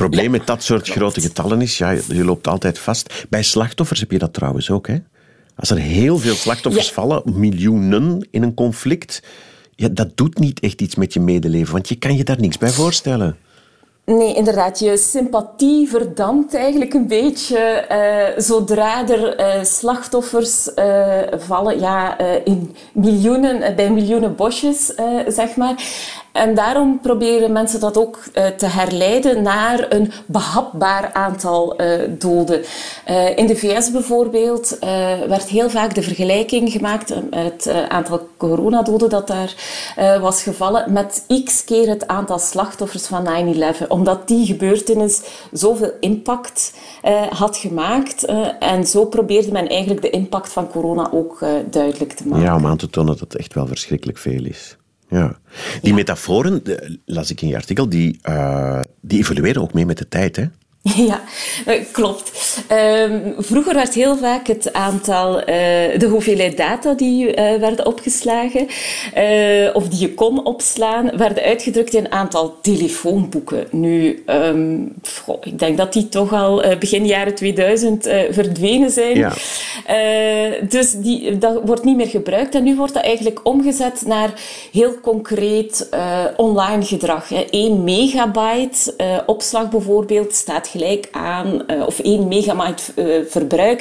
[0.00, 0.98] Het probleem ja, met dat soort klopt.
[0.98, 3.26] grote getallen is, ja, je loopt altijd vast.
[3.28, 4.86] Bij slachtoffers heb je dat trouwens ook.
[4.86, 4.96] Hè?
[5.56, 6.92] Als er heel veel slachtoffers ja.
[6.94, 9.22] vallen, miljoenen in een conflict,
[9.74, 12.58] ja, dat doet niet echt iets met je medeleven, want je kan je daar niks
[12.58, 13.36] bij voorstellen.
[14.04, 14.78] Nee, inderdaad.
[14.78, 22.76] Je sympathie verdampt eigenlijk een beetje uh, zodra er uh, slachtoffers uh, vallen ja, in
[22.92, 24.92] miljoenen, bij miljoenen bosjes,
[25.26, 25.82] zeg maar.
[26.32, 32.62] En daarom proberen mensen dat ook uh, te herleiden naar een behapbaar aantal uh, doden.
[33.08, 34.78] Uh, in de VS bijvoorbeeld
[35.28, 39.54] werd heel vaak de vergelijking gemaakt met het aantal coronadoden dat daar
[40.20, 43.54] was gevallen met x keer het aantal slachtoffers van
[43.84, 43.86] 9-11.
[43.88, 45.20] Omdat die gebeurtenis
[45.52, 46.72] zoveel impact
[47.30, 48.24] had gemaakt.
[48.58, 52.44] en zo probeerde men eigenlijk de impact van corona ook duidelijk te maken.
[52.44, 54.76] Ja, om aan te tonen dat het echt wel verschrikkelijk veel is.
[55.10, 55.38] Ja.
[55.82, 56.62] Die metaforen,
[57.04, 60.36] las ik in je artikel, die, uh, die evolueren ook mee met de tijd.
[60.36, 60.44] Hè?
[61.10, 61.20] Ja,
[61.66, 62.58] eh, klopt.
[62.72, 65.44] Um, vroeger werd heel vaak het aantal, uh,
[65.98, 68.66] de hoeveelheid data die uh, werden opgeslagen,
[69.72, 73.66] of die je kon opslaan, werden uitgedrukt in een aantal telefoonboeken.
[73.70, 74.92] Nu, um,
[75.24, 79.16] goh, ik denk dat die toch al begin jaren 2000 verdwenen zijn.
[79.16, 79.32] Ja.
[80.68, 84.32] dus die, dat wordt niet meer gebruikt en nu wordt dat eigenlijk omgezet naar
[84.72, 85.88] heel concreet
[86.36, 87.28] online gedrag.
[87.28, 87.44] Hè.
[87.50, 88.94] 1 megabyte
[89.26, 93.80] opslag bijvoorbeeld staat gelijk aan, uh, of 1 megabyte uh, verbruik,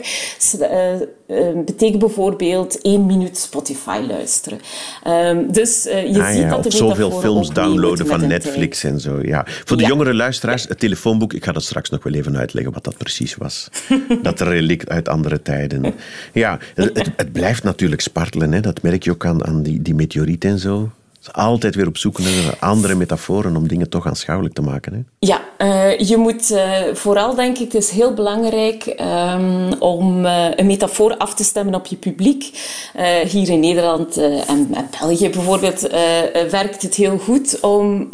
[0.59, 4.59] uh, betekent bijvoorbeeld 1 minuut Spotify luisteren.
[5.07, 9.19] Um, dus je ah, ziet ja, dat of zoveel films downloaden van Netflix en zo.
[9.21, 9.43] Ja.
[9.65, 9.89] Voor de ja.
[9.89, 13.35] jongere luisteraars, het telefoonboek, ik ga dat straks nog wel even uitleggen wat dat precies
[13.35, 13.69] was.
[14.21, 15.93] dat relict uit andere tijden.
[16.33, 18.59] Ja, het, het blijft natuurlijk spartelen, hè.
[18.59, 20.89] dat merk je ook aan, aan die, die meteoriet en zo
[21.31, 24.93] altijd weer op zoek naar andere metaforen om dingen toch aanschouwelijk te maken.
[24.93, 24.99] Hè?
[25.19, 28.95] Ja, uh, je moet uh, vooral, denk ik, het is heel belangrijk
[29.33, 32.51] um, om uh, een metafoor af te stemmen op je publiek.
[33.27, 35.87] hier in Nederland en, en, België bijvoorbeeld
[36.51, 38.07] werkt het heel goed om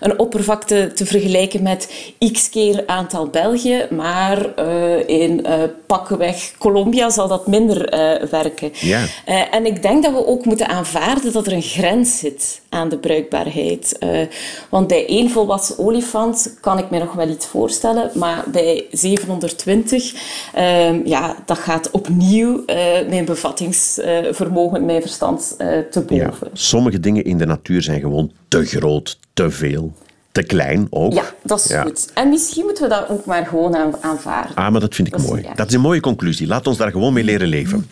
[0.00, 4.58] een oppervlakte te vergelijken met x keer aantal België, maar
[5.06, 5.46] in
[5.86, 7.90] pakkenweg Colombia zal dat minder
[8.30, 8.72] werken.
[8.80, 9.04] Ja.
[9.50, 12.33] en ik denk dat we ook moeten aanvaarden dat er een grens zit
[12.68, 13.96] aan de bruikbaarheid.
[14.00, 14.20] Uh,
[14.68, 20.12] want bij één volwassen olifant kan ik me nog wel iets voorstellen, maar bij 720,
[20.12, 22.76] uh, ehm, ja, dat gaat opnieuw uh,
[23.08, 25.54] mijn bevattingsvermogen, mijn verstand
[25.90, 26.16] te boven.
[26.16, 29.92] Ja, sommige dingen in de natuur zijn gewoon te groot, te veel
[30.34, 31.12] te klein ook.
[31.12, 32.10] Ja, dat is goed.
[32.14, 34.54] En misschien moeten we dat ook maar gewoon aanvaarden.
[34.54, 35.46] Ah, maar dat vind ik dat mooi.
[35.54, 36.46] Dat is een mooie conclusie.
[36.46, 37.90] Laat ons daar gewoon mee leren leven.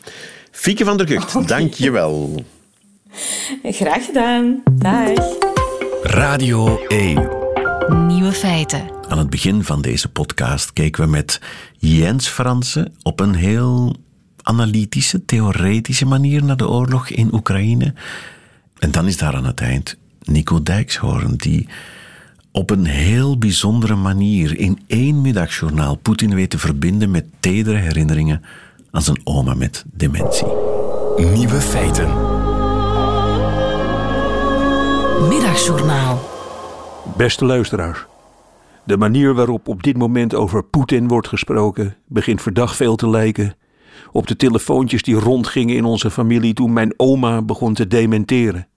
[0.51, 1.47] Fieke van der Gucht, okay.
[1.47, 2.45] dank je wel.
[3.81, 4.63] Graag gedaan.
[4.73, 5.11] Dag.
[6.03, 7.29] Radio 1.
[8.07, 8.91] Nieuwe feiten.
[9.09, 11.41] Aan het begin van deze podcast keken we met
[11.79, 13.97] Jens Fransen op een heel
[14.43, 17.95] analytische, theoretische manier naar de oorlog in Oekraïne.
[18.79, 21.69] En dan is daar aan het eind Nico Dijkshoorn, die
[22.53, 28.43] op een heel bijzondere manier in één middagjournaal Poetin weet te verbinden met tedere herinneringen
[28.91, 30.47] aan zijn oma met dementie.
[31.17, 32.42] Nieuwe feiten.
[35.29, 36.21] Middagjournaal.
[37.17, 38.07] Beste luisteraars.
[38.85, 43.55] De manier waarop op dit moment over Poetin wordt gesproken begint verdacht veel te lijken
[44.13, 48.69] op de telefoontjes die rondgingen in onze familie toen mijn oma begon te dementeren.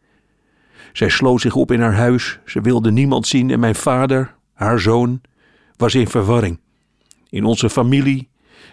[0.93, 4.79] Zij sloot zich op in haar huis, ze wilde niemand zien en mijn vader, haar
[4.79, 5.21] zoon,
[5.77, 6.59] was in verwarring.
[7.29, 8.29] In onze familie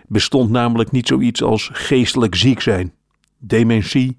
[0.06, 2.92] bestond namelijk niet zoiets als geestelijk ziek zijn.
[3.38, 4.18] Dementie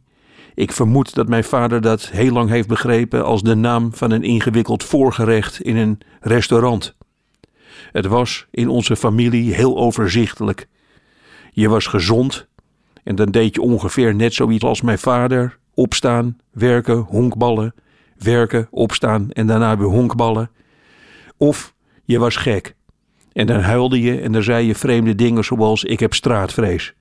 [0.54, 4.24] ik vermoed dat mijn vader dat heel lang heeft begrepen als de naam van een
[4.24, 6.96] ingewikkeld voorgerecht in een restaurant.
[7.92, 10.68] Het was in onze familie heel overzichtelijk.
[11.52, 12.48] Je was gezond
[13.04, 17.74] en dan deed je ongeveer net zoiets als mijn vader: opstaan, werken, honkballen,
[18.18, 20.50] werken, opstaan en daarna weer honkballen.
[21.38, 21.74] Of
[22.04, 22.76] je was gek
[23.34, 26.94] en dan huilde je en dan zei je vreemde dingen zoals: ik heb straatvrees.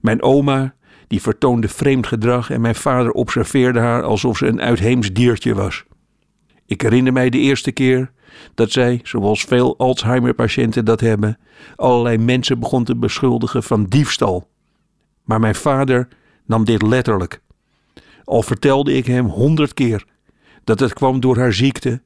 [0.00, 0.74] Mijn oma
[1.06, 5.84] die vertoonde vreemd gedrag en mijn vader observeerde haar alsof ze een uitheems diertje was.
[6.66, 8.10] Ik herinner mij de eerste keer
[8.54, 11.38] dat zij, zoals veel Alzheimer-patiënten dat hebben,
[11.76, 14.48] allerlei mensen begon te beschuldigen van diefstal.
[15.24, 16.08] Maar mijn vader
[16.46, 17.40] nam dit letterlijk.
[18.24, 20.04] Al vertelde ik hem honderd keer
[20.64, 22.02] dat het kwam door haar ziekte.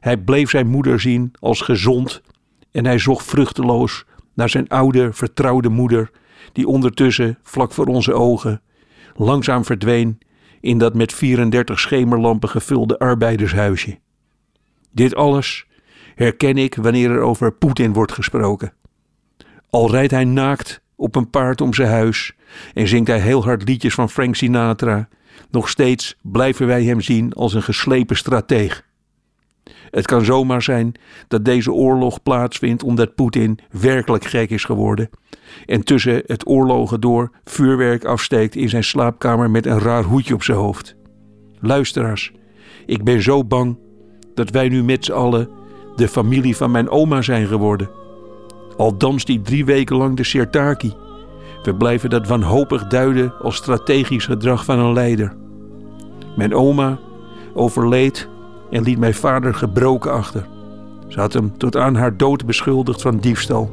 [0.00, 2.22] Hij bleef zijn moeder zien als gezond
[2.70, 6.10] en hij zocht vruchteloos naar zijn oude, vertrouwde moeder
[6.52, 8.62] die ondertussen, vlak voor onze ogen,
[9.14, 10.18] langzaam verdween
[10.60, 13.98] in dat met 34 schemerlampen gevulde arbeidershuisje.
[14.90, 15.66] Dit alles
[16.14, 18.72] herken ik wanneer er over Poetin wordt gesproken.
[19.70, 22.32] Al rijdt hij naakt op een paard om zijn huis
[22.74, 25.08] en zingt hij heel hard liedjes van Frank Sinatra,
[25.50, 28.84] Nog steeds blijven wij hem zien als een geslepen strateeg.
[29.90, 30.94] Het kan zomaar zijn
[31.28, 35.10] dat deze oorlog plaatsvindt omdat Poetin werkelijk gek is geworden
[35.66, 40.42] en tussen het oorlogen door vuurwerk afsteekt in zijn slaapkamer met een raar hoedje op
[40.42, 40.96] zijn hoofd.
[41.60, 42.32] Luisteraars,
[42.86, 43.78] ik ben zo bang
[44.34, 45.48] dat wij nu met z'n allen
[45.96, 47.90] de familie van mijn oma zijn geworden.
[48.76, 50.94] Al danst hij drie weken lang de Sirtaki.
[51.62, 55.36] We blijven dat wanhopig duiden als strategisch gedrag van een leider.
[56.36, 56.98] Mijn oma
[57.54, 58.28] overleed
[58.70, 60.46] en liet mijn vader gebroken achter.
[61.08, 63.70] Ze had hem tot aan haar dood beschuldigd van diefstal.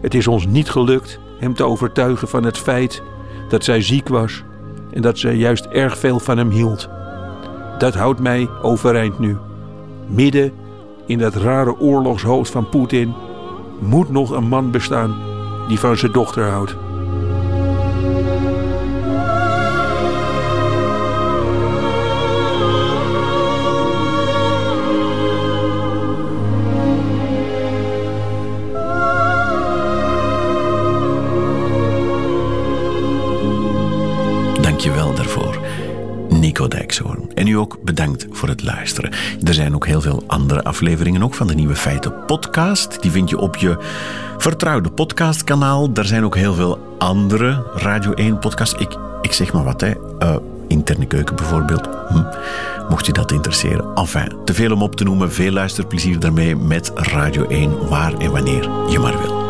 [0.00, 3.02] Het is ons niet gelukt hem te overtuigen van het feit
[3.48, 4.42] dat zij ziek was
[4.92, 6.88] en dat ze juist erg veel van hem hield.
[7.78, 9.36] Dat houdt mij overeind nu.
[10.06, 10.52] Midden
[11.06, 13.14] in dat rare oorlogshoofd van Poetin
[13.80, 15.16] moet nog een man bestaan
[15.68, 16.76] die van zijn dochter houdt.
[37.34, 39.10] En u ook bedankt voor het luisteren.
[39.42, 43.02] Er zijn ook heel veel andere afleveringen ook van de Nieuwe Feiten podcast.
[43.02, 43.76] Die vind je op je
[44.38, 45.90] vertrouwde podcastkanaal.
[45.94, 48.80] Er zijn ook heel veel andere Radio 1 podcasts.
[48.80, 49.92] Ik, ik zeg maar wat, hè.
[50.22, 50.36] Uh,
[50.68, 51.88] interne keuken bijvoorbeeld.
[52.08, 52.24] Hm.
[52.88, 53.94] Mocht je dat interesseren.
[53.94, 55.32] Enfin, te veel om op te noemen.
[55.32, 59.41] Veel luisterplezier daarmee met Radio 1, waar en wanneer je maar wilt.